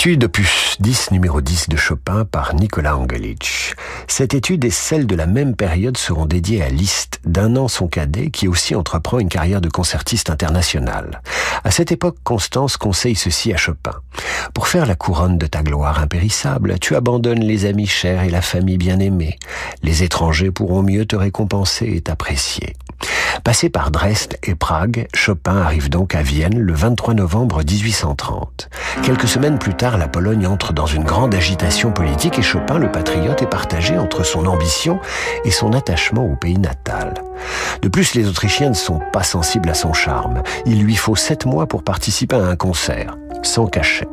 L'étude 0.06 0.26
opus 0.26 0.76
10 0.82 1.10
numéro 1.14 1.42
10 1.42 1.68
de 1.68 1.76
Chopin 1.76 2.26
par 2.26 2.54
Nicolas 2.54 2.96
Angelic. 2.96 3.74
Cette 4.08 4.36
étude 4.36 4.64
et 4.64 4.70
celle 4.70 5.08
de 5.08 5.16
la 5.16 5.26
même 5.26 5.56
période 5.56 5.98
seront 5.98 6.28
dédiées 6.28 6.62
à 6.62 6.70
Liszt, 6.70 7.20
d'un 7.26 7.56
an 7.56 7.68
son 7.68 7.88
cadet, 7.88 8.30
qui 8.30 8.48
aussi 8.48 8.76
entreprend 8.76 9.18
une 9.18 9.30
carrière 9.30 9.62
de 9.62 9.70
concertiste 9.70 10.30
international. 10.30 11.22
À 11.64 11.72
cette 11.72 11.92
époque, 11.92 12.18
Constance 12.24 12.78
conseille 12.78 13.16
ceci 13.16 13.52
à 13.52 13.58
Chopin. 13.58 13.94
Pour 14.54 14.68
faire 14.68 14.86
la 14.86 14.94
couronne 14.94 15.40
de 15.40 15.48
ta 15.48 15.64
gloire 15.64 16.00
impérissable, 16.00 16.78
tu 16.78 16.96
abandonnes 16.96 17.44
les 17.44 17.66
amis 17.66 17.88
chers 17.88 18.22
et 18.22 18.30
la 18.30 18.44
famille 18.44 18.78
bien-aimée. 18.78 19.40
Les 19.82 20.04
étrangers 20.04 20.52
pourront 20.52 20.84
mieux 20.84 21.08
te 21.08 21.16
récompenser 21.16 21.92
et 21.96 22.02
t'apprécier. 22.02 22.76
Passé 23.46 23.70
par 23.70 23.92
Dresde 23.92 24.38
et 24.42 24.56
Prague, 24.56 25.08
Chopin 25.14 25.58
arrive 25.58 25.88
donc 25.92 26.16
à 26.16 26.24
Vienne 26.24 26.58
le 26.58 26.74
23 26.74 27.14
novembre 27.14 27.60
1830. 27.60 28.70
Quelques 29.04 29.28
semaines 29.28 29.60
plus 29.60 29.76
tard, 29.76 30.00
la 30.00 30.08
Pologne 30.08 30.48
entre 30.48 30.74
dans 30.74 30.88
une 30.88 31.04
grande 31.04 31.36
agitation 31.36 31.92
politique 31.92 32.40
et 32.40 32.42
Chopin, 32.42 32.80
le 32.80 32.92
patriote, 32.92 33.44
est 33.44 33.50
partagé 33.50 34.00
entre 34.00 34.26
son 34.26 34.48
ambition 34.48 35.00
et 35.44 35.52
son 35.52 35.74
attachement 35.74 36.26
au 36.26 36.36
pays 36.36 36.58
natal. 36.58 37.14
De 37.82 37.88
plus, 37.88 38.16
les 38.16 38.28
Autrichiens 38.28 38.70
ne 38.70 38.76
sont 38.76 39.00
pas 39.12 39.24
sensibles 39.24 39.70
à 39.70 39.74
son 39.74 39.94
charme. 39.94 40.42
Il 40.66 40.84
lui 40.84 40.96
faut 40.96 41.16
sept 41.16 41.46
mois 41.46 41.68
pour 41.68 41.84
participer 41.84 42.36
à 42.36 42.46
un 42.46 42.56
concert, 42.56 43.18
sans 43.44 43.68
cachet. 43.68 44.08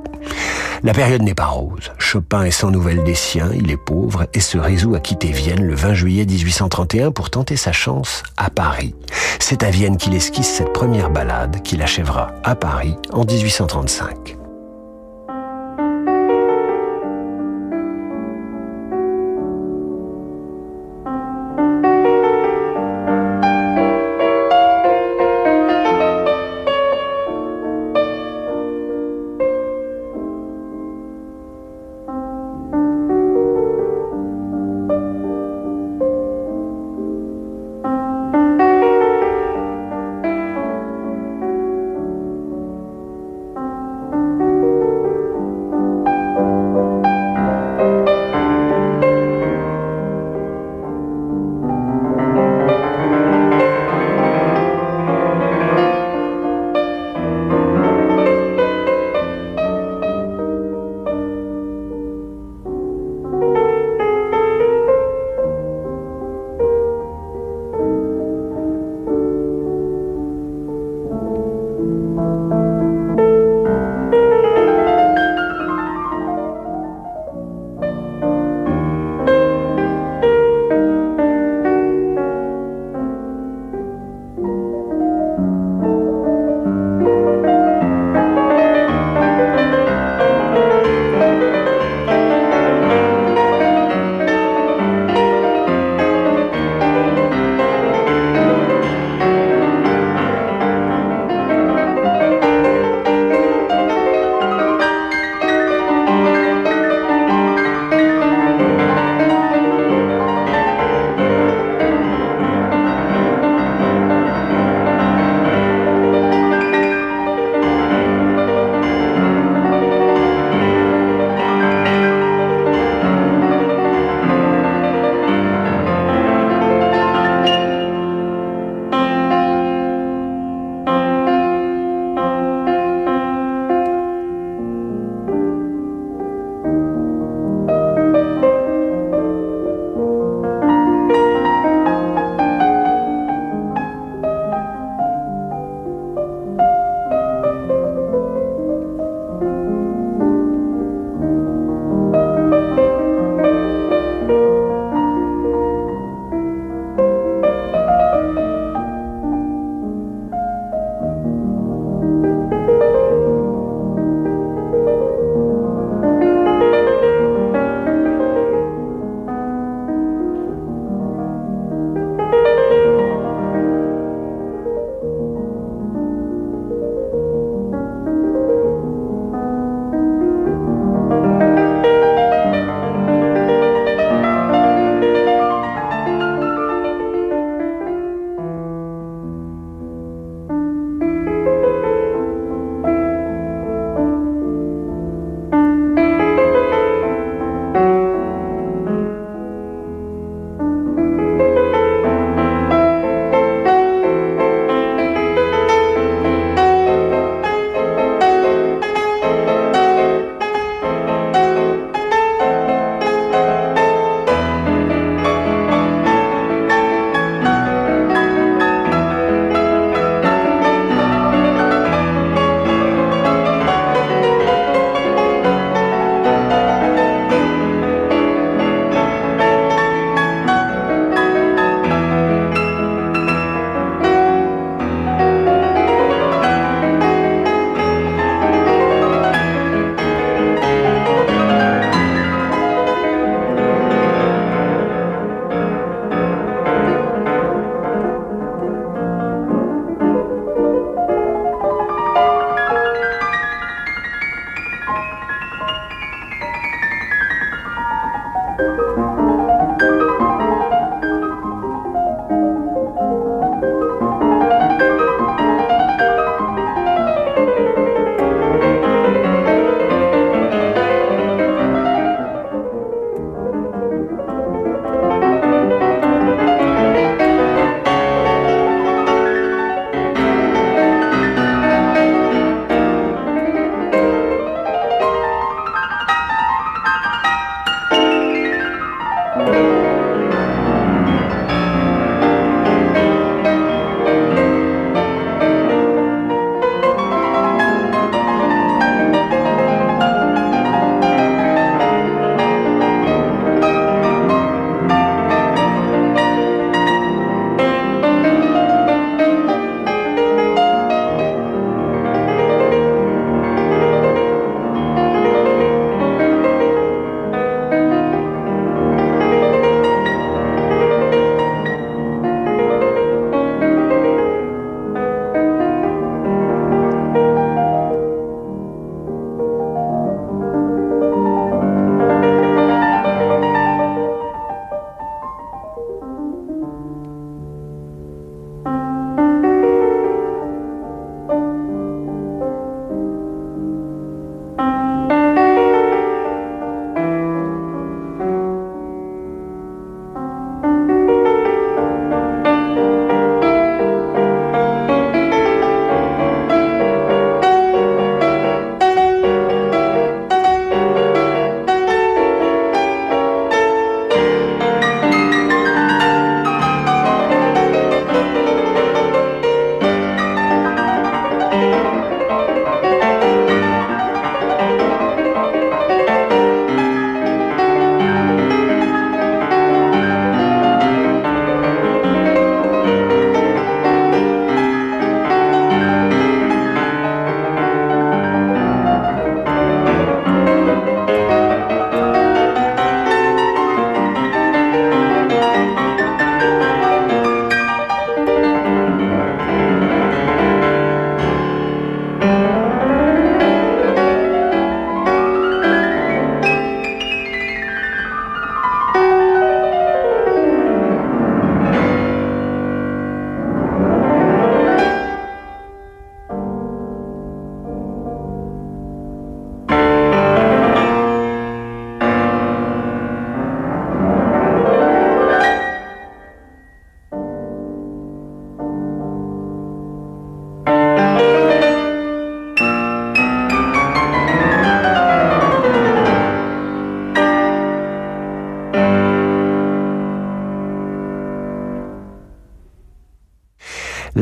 La 0.83 0.93
période 0.93 1.23
n'est 1.23 1.35
pas 1.35 1.47
rose. 1.47 1.93
Chopin 1.99 2.43
est 2.43 2.51
sans 2.51 2.71
nouvelles 2.71 3.05
des 3.05 3.15
siens, 3.15 3.51
il 3.55 3.71
est 3.71 3.77
pauvre 3.77 4.27
et 4.35 4.41
se 4.41 4.59
résout 4.59 4.95
à 4.95 5.01
quitter 5.01 5.31
Vienne 5.31 5.63
le 5.63 5.75
20 5.75 5.95
juillet 5.95 6.25
1831 6.25 7.13
pour 7.13 7.31
tenter 7.31 7.57
sa 7.57 7.73
chance 7.73 8.23
à 8.37 8.51
Paris. 8.51 8.95
C'est 9.39 9.63
à 9.63 9.71
Vienne 9.71 9.97
qu'il 9.97 10.15
esquisse 10.15 10.49
cette 10.49 10.73
première 10.73 11.11
ballade 11.11 11.63
qu'il 11.63 11.83
achèvera 11.83 12.33
à 12.43 12.55
Paris 12.55 12.97
en 13.13 13.25
1835. 13.25 14.42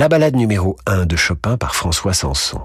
La 0.00 0.08
balade 0.08 0.34
numéro 0.34 0.78
1 0.86 1.04
de 1.04 1.14
Chopin 1.14 1.58
par 1.58 1.74
François 1.74 2.14
Sanson. 2.14 2.62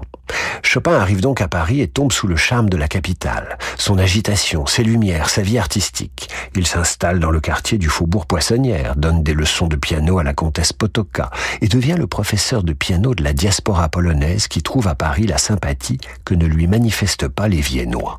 Chopin 0.62 0.94
arrive 0.94 1.20
donc 1.20 1.42
à 1.42 1.48
Paris 1.48 1.82
et 1.82 1.86
tombe 1.86 2.10
sous 2.10 2.26
le 2.26 2.34
charme 2.34 2.70
de 2.70 2.78
la 2.78 2.88
capitale, 2.88 3.58
son 3.76 3.98
agitation, 3.98 4.64
ses 4.64 4.82
lumières, 4.82 5.28
sa 5.28 5.42
vie 5.42 5.58
artistique. 5.58 6.30
Il 6.54 6.66
s'installe 6.66 7.20
dans 7.20 7.30
le 7.30 7.40
quartier 7.40 7.76
du 7.76 7.90
faubourg 7.90 8.24
Poissonnière, 8.24 8.96
donne 8.96 9.22
des 9.22 9.34
leçons 9.34 9.66
de 9.66 9.76
piano 9.76 10.18
à 10.18 10.24
la 10.24 10.32
comtesse 10.32 10.72
Potoka 10.72 11.30
et 11.60 11.68
devient 11.68 11.96
le 11.98 12.06
professeur 12.06 12.62
de 12.62 12.72
piano 12.72 13.14
de 13.14 13.22
la 13.22 13.34
diaspora 13.34 13.90
polonaise 13.90 14.48
qui 14.48 14.62
trouve 14.62 14.88
à 14.88 14.94
Paris 14.94 15.26
la 15.26 15.36
sympathie 15.36 15.98
que 16.24 16.34
ne 16.34 16.46
lui 16.46 16.66
manifestent 16.66 17.28
pas 17.28 17.48
les 17.48 17.60
Viennois. 17.60 18.18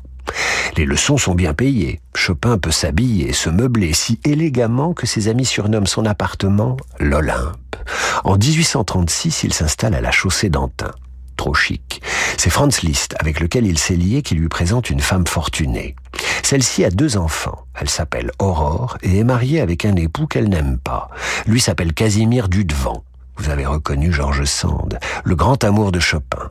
Les 0.76 0.84
leçons 0.84 1.16
sont 1.16 1.34
bien 1.34 1.54
payées. 1.54 2.00
Chopin 2.14 2.58
peut 2.58 2.70
s'habiller 2.70 3.28
et 3.28 3.32
se 3.32 3.50
meubler 3.50 3.92
si 3.92 4.20
élégamment 4.24 4.94
que 4.94 5.06
ses 5.06 5.28
amis 5.28 5.44
surnomment 5.44 5.86
son 5.86 6.06
appartement 6.06 6.76
l'Olympe. 7.00 7.76
En 8.24 8.36
1836, 8.36 9.44
il 9.44 9.52
s'installe 9.52 9.94
à 9.94 10.00
la 10.00 10.10
chaussée 10.10 10.50
d'Antin. 10.50 10.92
Trop 11.36 11.54
chic. 11.54 12.02
C'est 12.36 12.50
Franz 12.50 12.80
Liszt, 12.82 13.14
avec 13.20 13.40
lequel 13.40 13.64
il 13.64 13.78
s'est 13.78 13.96
lié, 13.96 14.22
qui 14.22 14.34
lui 14.34 14.48
présente 14.48 14.90
une 14.90 15.00
femme 15.00 15.26
fortunée. 15.26 15.94
Celle-ci 16.42 16.84
a 16.84 16.90
deux 16.90 17.16
enfants. 17.16 17.64
Elle 17.80 17.88
s'appelle 17.88 18.32
Aurore 18.38 18.98
et 19.02 19.18
est 19.18 19.24
mariée 19.24 19.60
avec 19.60 19.84
un 19.84 19.94
époux 19.96 20.26
qu'elle 20.26 20.48
n'aime 20.48 20.78
pas. 20.78 21.10
Lui 21.46 21.60
s'appelle 21.60 21.92
Casimir 21.92 22.48
Dudevant. 22.48 23.04
Vous 23.38 23.50
avez 23.50 23.66
reconnu 23.66 24.12
Georges 24.12 24.44
Sand, 24.44 24.98
le 25.24 25.36
grand 25.36 25.62
amour 25.62 25.92
de 25.92 26.00
Chopin. 26.00 26.50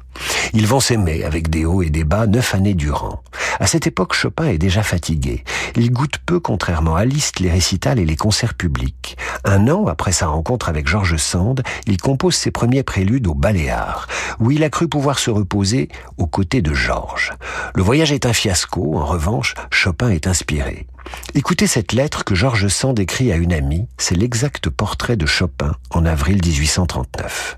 Ils 0.54 0.68
vont 0.68 0.80
s'aimer 0.80 1.26
avec 1.26 1.50
des 1.50 1.66
hauts 1.66 1.82
et 1.82 1.90
des 1.90 2.06
bas 2.06 2.28
neuf 2.28 2.56
années 2.56 2.74
durant. 2.74 3.22
À 3.60 3.68
cette 3.68 3.88
époque, 3.88 4.14
Chopin 4.14 4.46
est 4.46 4.58
déjà 4.58 4.84
fatigué. 4.84 5.44
Il 5.76 5.92
goûte 5.92 6.18
peu, 6.26 6.40
contrairement 6.40 6.96
à 6.96 7.04
Liszt, 7.04 7.42
les 7.42 7.52
récitals 7.52 8.00
et 8.00 8.06
les 8.06 8.16
concerts 8.16 8.54
publics. 8.54 9.18
Un 9.44 9.68
an 9.68 9.88
après 9.88 10.14
sa 10.14 10.28
rencontre 10.28 10.70
avec 10.70 10.88
Georges 10.88 11.18
Sand, 11.18 11.62
il 11.88 11.98
compose 11.98 12.36
ses 12.36 12.52
premiers 12.52 12.84
préludes 12.84 13.28
au 13.28 13.34
Baléares, 13.34 14.08
où 14.40 14.52
il 14.52 14.64
a 14.64 14.70
cru 14.70 14.88
pouvoir 14.88 15.20
se 15.20 15.30
reposer 15.30 15.90
aux 16.18 16.28
côtés 16.28 16.62
de 16.62 16.74
Georges. 16.74 17.34
Le 17.76 17.84
voyage 17.84 18.14
est 18.14 18.26
un 18.26 18.34
fiasco, 18.34 18.98
en 18.98 19.06
revanche, 19.06 19.56
Chopin 19.72 20.10
est 20.10 20.28
inspiré. 20.28 20.88
Écoutez 21.36 21.68
cette 21.68 21.94
lettre 21.94 22.24
que 22.24 22.36
Georges 22.36 22.68
Sand 22.68 23.00
écrit 23.00 23.32
à 23.32 23.36
une 23.36 23.54
amie, 23.54 23.88
c'est 23.98 24.16
l'exact 24.16 24.70
portrait 24.70 25.18
de 25.18 25.26
Chopin 25.26 25.76
en 25.92 26.06
avril 26.06 26.42
1839. 26.44 27.58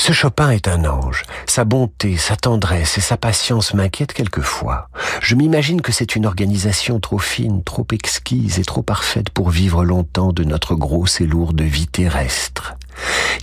Ce 0.00 0.12
Chopin 0.12 0.50
est 0.50 0.68
un 0.68 0.84
ange. 0.84 1.24
Sa 1.46 1.64
bonté, 1.64 2.16
sa 2.16 2.36
tendresse 2.36 2.96
et 2.96 3.02
sa 3.02 3.16
patience 3.16 3.74
m'inquiètent 3.74 4.14
quelquefois. 4.14 4.88
Je 5.20 5.34
m'imagine 5.34 5.82
que 5.82 5.92
c'est 5.92 6.16
une 6.16 6.24
organisation 6.24 7.00
trop 7.00 7.18
fine, 7.18 7.62
trop 7.62 7.86
exquise 7.92 8.58
et 8.58 8.64
trop 8.64 8.82
parfaite 8.82 9.28
pour 9.28 9.50
vivre 9.50 9.84
longtemps 9.84 10.32
de 10.32 10.44
notre 10.44 10.76
grosse 10.76 11.20
et 11.20 11.26
lourde 11.26 11.60
vie 11.60 11.88
terrestre. 11.88 12.76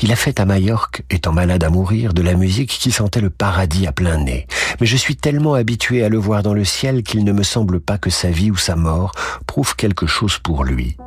Il 0.01 0.11
a 0.11 0.15
fait 0.15 0.39
à 0.39 0.45
Majorque, 0.45 1.03
étant 1.09 1.31
malade 1.31 1.63
à 1.63 1.69
mourir, 1.69 2.13
de 2.13 2.21
la 2.21 2.33
musique 2.33 2.69
qui 2.69 2.91
sentait 2.91 3.21
le 3.21 3.29
paradis 3.29 3.87
à 3.87 3.91
plein 3.91 4.17
nez. 4.17 4.47
Mais 4.79 4.87
je 4.87 4.97
suis 4.97 5.15
tellement 5.15 5.53
habitué 5.53 6.03
à 6.03 6.09
le 6.09 6.17
voir 6.17 6.43
dans 6.43 6.53
le 6.53 6.65
ciel 6.65 7.03
qu'il 7.03 7.23
ne 7.23 7.31
me 7.31 7.43
semble 7.43 7.79
pas 7.79 7.97
que 7.97 8.09
sa 8.09 8.29
vie 8.29 8.51
ou 8.51 8.57
sa 8.57 8.75
mort 8.75 9.13
prouve 9.47 9.75
quelque 9.75 10.07
chose 10.07 10.37
pour 10.39 10.63
lui. 10.63 10.97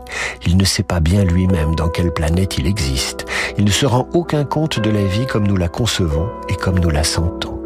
Il 0.47 0.57
ne 0.57 0.65
sait 0.65 0.83
pas 0.83 1.01
bien 1.01 1.25
lui-même 1.25 1.75
dans 1.75 1.89
quelle 1.89 2.13
planète 2.13 2.59
il 2.59 2.67
existe. 2.67 3.27
Il 3.59 3.65
ne 3.65 3.71
se 3.71 3.87
rend 3.87 4.09
aucun 4.15 4.45
compte 4.45 4.81
de 4.81 4.91
la 4.91 5.05
vie 5.05 5.27
comme 5.27 5.47
nous 5.47 5.57
la 5.57 5.69
concevons 5.69 6.29
et 6.49 6.55
comme 6.55 6.79
nous 6.79 6.91
la 6.91 7.05
sentons. 7.05 7.58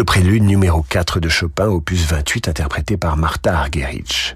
Le 0.00 0.04
prélude 0.04 0.44
numéro 0.44 0.80
4 0.80 1.20
de 1.20 1.28
Chopin, 1.28 1.66
opus 1.66 2.06
28, 2.06 2.48
interprété 2.48 2.96
par 2.96 3.18
Martha 3.18 3.54
Argerich. 3.54 4.34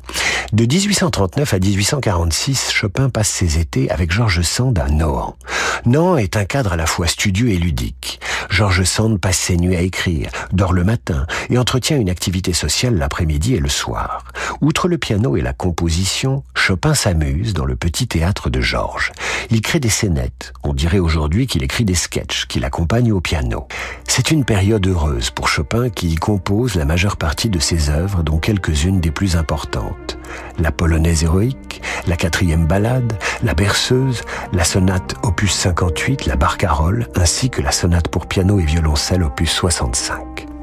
De 0.53 0.67
1839 0.67 1.55
à 1.55 1.59
1846, 1.59 2.71
Chopin 2.71 3.09
passe 3.09 3.31
ses 3.31 3.59
étés 3.59 3.91
avec 3.91 4.13
Georges 4.13 4.43
Sand 4.43 4.79
à 4.79 4.91
Nohant. 4.91 5.39
Nohant 5.87 6.19
est 6.19 6.37
un 6.37 6.45
cadre 6.45 6.75
à 6.75 6.77
la 6.77 6.85
fois 6.85 7.07
studieux 7.07 7.49
et 7.49 7.57
ludique. 7.57 8.21
Georges 8.51 8.85
Sand 8.85 9.21
passe 9.21 9.39
ses 9.39 9.57
nuits 9.57 9.77
à 9.77 9.81
écrire, 9.81 10.31
dort 10.53 10.73
le 10.73 10.85
matin 10.85 11.27
et 11.51 11.59
entretient 11.59 11.99
une 11.99 12.11
activité 12.11 12.53
sociale 12.53 12.97
l'après-midi 12.97 13.55
et 13.55 13.61
le 13.61 13.69
soir. 13.69 14.25
Outre 14.61 14.89
le 14.89 14.99
piano 14.99 15.37
et 15.37 15.43
la 15.43 15.53
composition, 15.53 16.45
Chopin 16.55 16.95
s'amuse 16.95 17.55
dans 17.55 17.65
le 17.65 17.77
petit 17.77 18.07
théâtre 18.07 18.51
de 18.51 18.61
Georges. 18.61 19.13
Il 19.51 19.61
crée 19.61 19.81
des 19.81 19.89
scénettes. 19.89 20.53
On 20.63 20.73
dirait 20.73 20.99
aujourd'hui 20.99 21.47
qu'il 21.47 21.63
écrit 21.63 21.85
des 21.85 21.95
sketchs 21.95 22.47
qui 22.47 22.61
l'accompagnent 22.61 23.13
au 23.13 23.21
piano. 23.21 23.67
C'est 24.09 24.31
une 24.31 24.45
période 24.45 24.87
heureuse 24.87 25.31
pour 25.31 25.49
Chopin 25.49 25.91
qui 25.91 26.09
y 26.09 26.15
compose 26.17 26.75
la 26.75 26.85
majeure 26.85 27.17
partie 27.17 27.51
de 27.51 27.59
ses 27.59 27.91
œuvres, 27.91 28.23
dont 28.23 28.39
quelques-unes 28.39 29.01
des 29.01 29.11
plus 29.11 29.37
importantes. 29.37 30.14
La 30.59 30.73
polonaise 30.73 31.25
héroïque, 31.25 31.83
la 32.07 32.17
quatrième 32.17 32.67
ballade, 32.67 33.13
la 33.43 33.55
berceuse, 33.55 34.23
la 34.53 34.65
sonate 34.65 35.15
opus 35.23 35.53
58, 35.53 36.27
la 36.27 36.37
barcarolle, 36.37 37.09
ainsi 37.17 37.51
que 37.51 37.63
la 37.63 37.73
sonate 37.73 38.09
pour 38.09 38.27
piano 38.27 38.61
et 38.61 38.65
violoncelle 38.65 39.23
opus 39.23 39.51
65. 39.51 40.54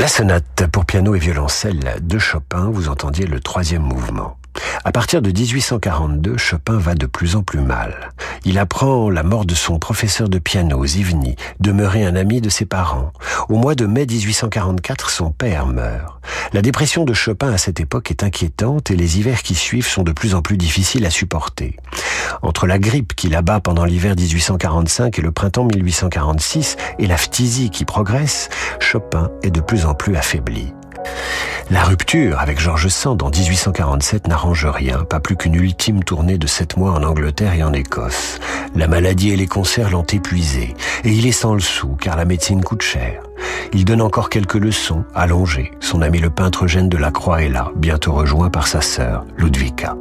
La 0.00 0.08
sonate 0.08 0.66
pour 0.72 0.86
piano 0.86 1.14
et 1.14 1.18
violoncelle 1.18 1.98
de 2.00 2.18
Chopin, 2.18 2.70
vous 2.70 2.88
entendiez 2.88 3.26
le 3.26 3.38
troisième 3.38 3.82
mouvement. 3.82 4.38
À 4.84 4.92
partir 4.92 5.22
de 5.22 5.30
1842, 5.30 6.36
Chopin 6.36 6.78
va 6.78 6.94
de 6.94 7.06
plus 7.06 7.36
en 7.36 7.42
plus 7.42 7.60
mal. 7.60 8.10
Il 8.44 8.58
apprend 8.58 9.10
la 9.10 9.22
mort 9.22 9.44
de 9.44 9.54
son 9.54 9.78
professeur 9.78 10.28
de 10.28 10.38
piano, 10.38 10.84
Zivny, 10.86 11.36
demeuré 11.60 12.04
un 12.04 12.16
ami 12.16 12.40
de 12.40 12.48
ses 12.48 12.64
parents. 12.64 13.12
Au 13.48 13.56
mois 13.56 13.74
de 13.74 13.86
mai 13.86 14.06
1844, 14.06 15.10
son 15.10 15.30
père 15.30 15.66
meurt. 15.66 16.20
La 16.52 16.62
dépression 16.62 17.04
de 17.04 17.12
Chopin 17.12 17.52
à 17.52 17.58
cette 17.58 17.80
époque 17.80 18.10
est 18.10 18.22
inquiétante 18.22 18.90
et 18.90 18.96
les 18.96 19.18
hivers 19.18 19.42
qui 19.42 19.54
suivent 19.54 19.86
sont 19.86 20.02
de 20.02 20.12
plus 20.12 20.34
en 20.34 20.42
plus 20.42 20.56
difficiles 20.56 21.06
à 21.06 21.10
supporter. 21.10 21.76
Entre 22.42 22.66
la 22.66 22.78
grippe 22.78 23.14
qui 23.14 23.28
l'abat 23.28 23.60
pendant 23.60 23.84
l'hiver 23.84 24.14
1845 24.16 25.18
et 25.18 25.22
le 25.22 25.32
printemps 25.32 25.64
1846 25.64 26.76
et 26.98 27.06
la 27.06 27.16
phtisie 27.16 27.70
qui 27.70 27.84
progresse, 27.84 28.48
Chopin 28.78 29.30
est 29.42 29.50
de 29.50 29.60
plus 29.60 29.84
en 29.84 29.94
plus 29.94 30.16
affaibli. 30.16 30.72
La 31.70 31.84
rupture 31.84 32.40
avec 32.40 32.58
George 32.58 32.88
Sand 32.88 33.22
en 33.22 33.30
1847 33.30 34.26
n'arrange 34.26 34.66
rien, 34.66 35.04
pas 35.04 35.20
plus 35.20 35.36
qu'une 35.36 35.54
ultime 35.54 36.02
tournée 36.02 36.36
de 36.36 36.48
sept 36.48 36.76
mois 36.76 36.90
en 36.90 37.04
Angleterre 37.04 37.54
et 37.54 37.62
en 37.62 37.72
Écosse. 37.72 38.40
La 38.74 38.88
maladie 38.88 39.30
et 39.30 39.36
les 39.36 39.46
concerts 39.46 39.90
l'ont 39.90 40.02
épuisé, 40.02 40.74
et 41.04 41.10
il 41.10 41.26
est 41.26 41.32
sans 41.32 41.54
le 41.54 41.60
sou, 41.60 41.96
car 42.00 42.16
la 42.16 42.24
médecine 42.24 42.64
coûte 42.64 42.82
cher. 42.82 43.22
Il 43.72 43.84
donne 43.84 44.02
encore 44.02 44.30
quelques 44.30 44.54
leçons, 44.54 45.04
allongé. 45.14 45.70
Son 45.78 46.02
ami 46.02 46.18
le 46.18 46.30
peintre 46.30 46.64
Eugène 46.64 46.88
de 46.88 46.98
la 46.98 47.12
Croix 47.12 47.42
est 47.42 47.48
là, 47.48 47.70
bientôt 47.76 48.12
rejoint 48.12 48.50
par 48.50 48.66
sa 48.66 48.80
sœur, 48.80 49.24
Ludwika. 49.36 49.94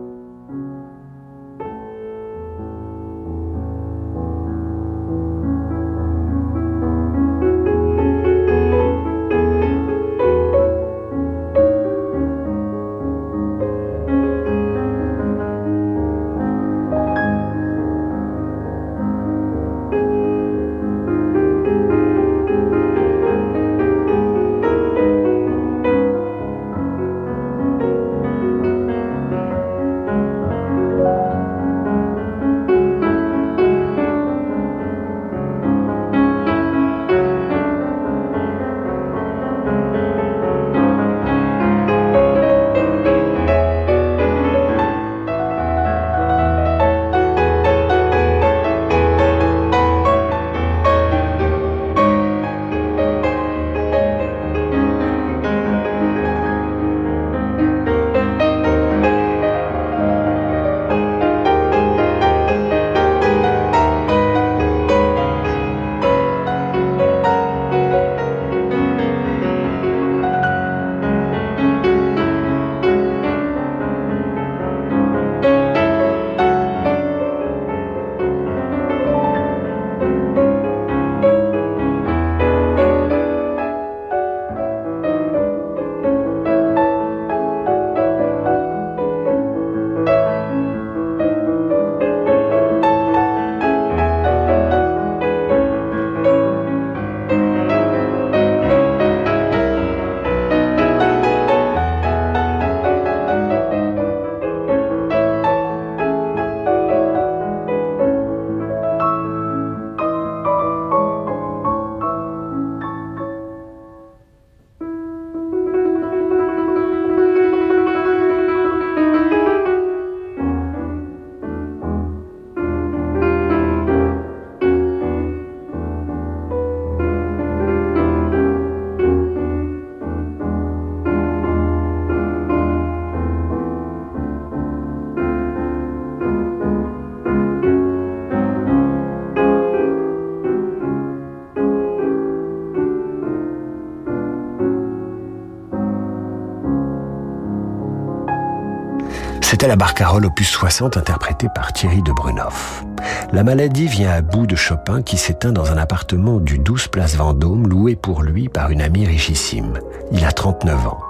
C'était 149.59 149.67
la 149.67 149.75
barcarolle 149.75 150.25
opus 150.25 150.47
60 150.47 150.95
interprétée 150.95 151.47
par 151.53 151.73
Thierry 151.73 152.01
de 152.01 152.13
Brunoff. 152.13 152.85
La 153.33 153.43
maladie 153.43 153.87
vient 153.87 154.09
à 154.09 154.21
bout 154.21 154.47
de 154.47 154.55
Chopin 154.55 155.01
qui 155.01 155.17
s'éteint 155.17 155.51
dans 155.51 155.69
un 155.69 155.77
appartement 155.77 156.37
du 156.37 156.59
12 156.59 156.87
place 156.87 157.17
Vendôme 157.17 157.67
loué 157.67 157.97
pour 157.97 158.23
lui 158.23 158.47
par 158.47 158.69
une 158.69 158.81
amie 158.81 159.05
richissime. 159.05 159.77
Il 160.13 160.23
a 160.23 160.31
39 160.31 160.87
ans. 160.87 161.01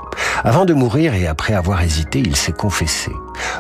Avant 0.44 0.66
de 0.66 0.74
mourir 0.74 1.14
et 1.14 1.28
après 1.28 1.54
avoir 1.54 1.84
hésité, 1.84 2.24
il 2.26 2.36
s'est 2.36 2.52
confessé. 2.52 3.12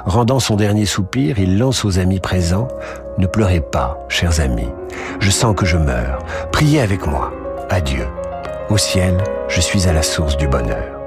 Rendant 0.06 0.40
son 0.40 0.56
dernier 0.56 0.88
soupir, 0.88 1.38
il 1.38 1.60
lance 1.60 1.86
aux 1.86 2.00
amis 2.00 2.20
présents 2.20 2.68
Ne 3.20 3.28
pleurez 3.28 3.62
pas, 3.62 4.00
chers 4.10 4.40
amis. 4.40 4.70
Je 5.20 5.30
sens 5.30 5.56
que 5.56 5.68
je 5.68 5.78
meurs. 5.78 6.26
Priez 6.52 6.82
avec 6.82 7.06
moi. 7.06 7.32
Adieu. 7.70 8.08
Au 8.72 8.78
ciel, 8.80 9.16
je 9.50 9.62
suis 9.62 9.88
à 9.88 9.94
la 9.94 10.02
source 10.02 10.36
du 10.36 10.48
bonheur. 10.48 10.99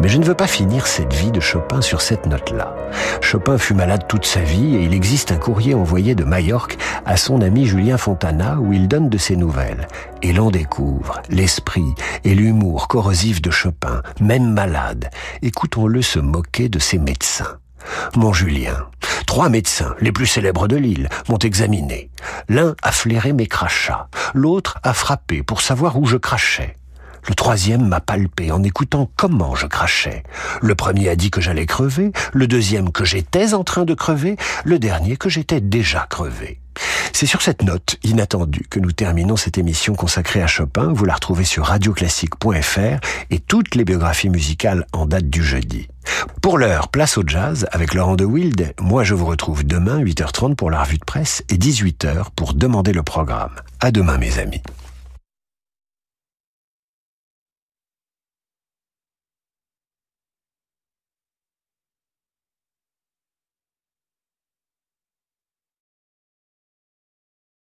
Mais 0.00 0.08
je 0.08 0.18
ne 0.18 0.24
veux 0.24 0.34
pas 0.34 0.46
finir 0.46 0.86
cette 0.86 1.12
vie 1.12 1.30
de 1.30 1.40
Chopin 1.40 1.80
sur 1.80 2.00
cette 2.00 2.26
note-là. 2.26 2.74
Chopin 3.20 3.58
fut 3.58 3.74
malade 3.74 4.06
toute 4.08 4.24
sa 4.24 4.40
vie 4.40 4.76
et 4.76 4.82
il 4.82 4.94
existe 4.94 5.32
un 5.32 5.36
courrier 5.36 5.74
envoyé 5.74 6.14
de 6.14 6.24
Majorque 6.24 6.78
à 7.04 7.16
son 7.16 7.40
ami 7.40 7.66
Julien 7.66 7.98
Fontana 7.98 8.58
où 8.60 8.72
il 8.72 8.88
donne 8.88 9.08
de 9.08 9.18
ses 9.18 9.36
nouvelles. 9.36 9.88
Et 10.22 10.32
l'on 10.32 10.50
découvre 10.50 11.20
l'esprit 11.28 11.94
et 12.24 12.34
l'humour 12.34 12.88
corrosif 12.88 13.42
de 13.42 13.50
Chopin, 13.50 14.02
même 14.20 14.52
malade. 14.52 15.10
Écoutons-le 15.42 16.02
se 16.02 16.18
moquer 16.18 16.68
de 16.68 16.78
ses 16.78 16.98
médecins. 16.98 17.58
Mon 18.14 18.32
Julien, 18.32 18.86
trois 19.26 19.48
médecins, 19.48 19.94
les 20.00 20.12
plus 20.12 20.26
célèbres 20.26 20.68
de 20.68 20.76
l'île, 20.76 21.08
m'ont 21.28 21.38
examiné. 21.38 22.10
L'un 22.48 22.74
a 22.82 22.92
flairé 22.92 23.32
mes 23.32 23.46
crachats, 23.46 24.08
l'autre 24.34 24.78
a 24.82 24.92
frappé 24.92 25.42
pour 25.42 25.60
savoir 25.60 25.98
où 25.98 26.06
je 26.06 26.16
crachais. 26.16 26.76
Le 27.28 27.34
troisième 27.34 27.86
m'a 27.86 28.00
palpé 28.00 28.50
en 28.50 28.62
écoutant 28.62 29.10
comment 29.16 29.54
je 29.54 29.66
crachais. 29.66 30.22
Le 30.60 30.74
premier 30.74 31.08
a 31.08 31.16
dit 31.16 31.30
que 31.30 31.40
j'allais 31.40 31.66
crever, 31.66 32.12
le 32.32 32.46
deuxième 32.46 32.90
que 32.90 33.04
j'étais 33.04 33.54
en 33.54 33.64
train 33.64 33.84
de 33.84 33.94
crever, 33.94 34.36
le 34.64 34.78
dernier 34.78 35.16
que 35.16 35.28
j'étais 35.28 35.60
déjà 35.60 36.06
crevé. 36.10 36.58
C'est 37.12 37.26
sur 37.26 37.42
cette 37.42 37.62
note 37.62 37.96
inattendue 38.02 38.66
que 38.68 38.80
nous 38.80 38.92
terminons 38.92 39.36
cette 39.36 39.58
émission 39.58 39.94
consacrée 39.94 40.42
à 40.42 40.46
Chopin. 40.46 40.92
Vous 40.92 41.04
la 41.04 41.14
retrouvez 41.14 41.44
sur 41.44 41.66
radioclassique.fr 41.66 42.98
et 43.30 43.38
toutes 43.38 43.74
les 43.74 43.84
biographies 43.84 44.30
musicales 44.30 44.86
en 44.92 45.06
date 45.06 45.28
du 45.28 45.42
jeudi. 45.42 45.88
Pour 46.40 46.58
l'heure, 46.58 46.88
place 46.88 47.18
au 47.18 47.22
jazz 47.26 47.66
avec 47.70 47.94
Laurent 47.94 48.16
de 48.16 48.24
Wild. 48.24 48.74
Moi, 48.80 49.04
je 49.04 49.14
vous 49.14 49.26
retrouve 49.26 49.64
demain 49.64 50.02
8h30 50.02 50.56
pour 50.56 50.70
la 50.70 50.82
revue 50.82 50.98
de 50.98 51.04
presse 51.04 51.44
et 51.48 51.56
18h 51.56 52.26
pour 52.34 52.54
demander 52.54 52.92
le 52.92 53.02
programme. 53.02 53.54
À 53.80 53.90
demain, 53.90 54.18
mes 54.18 54.38
amis. 54.38 54.62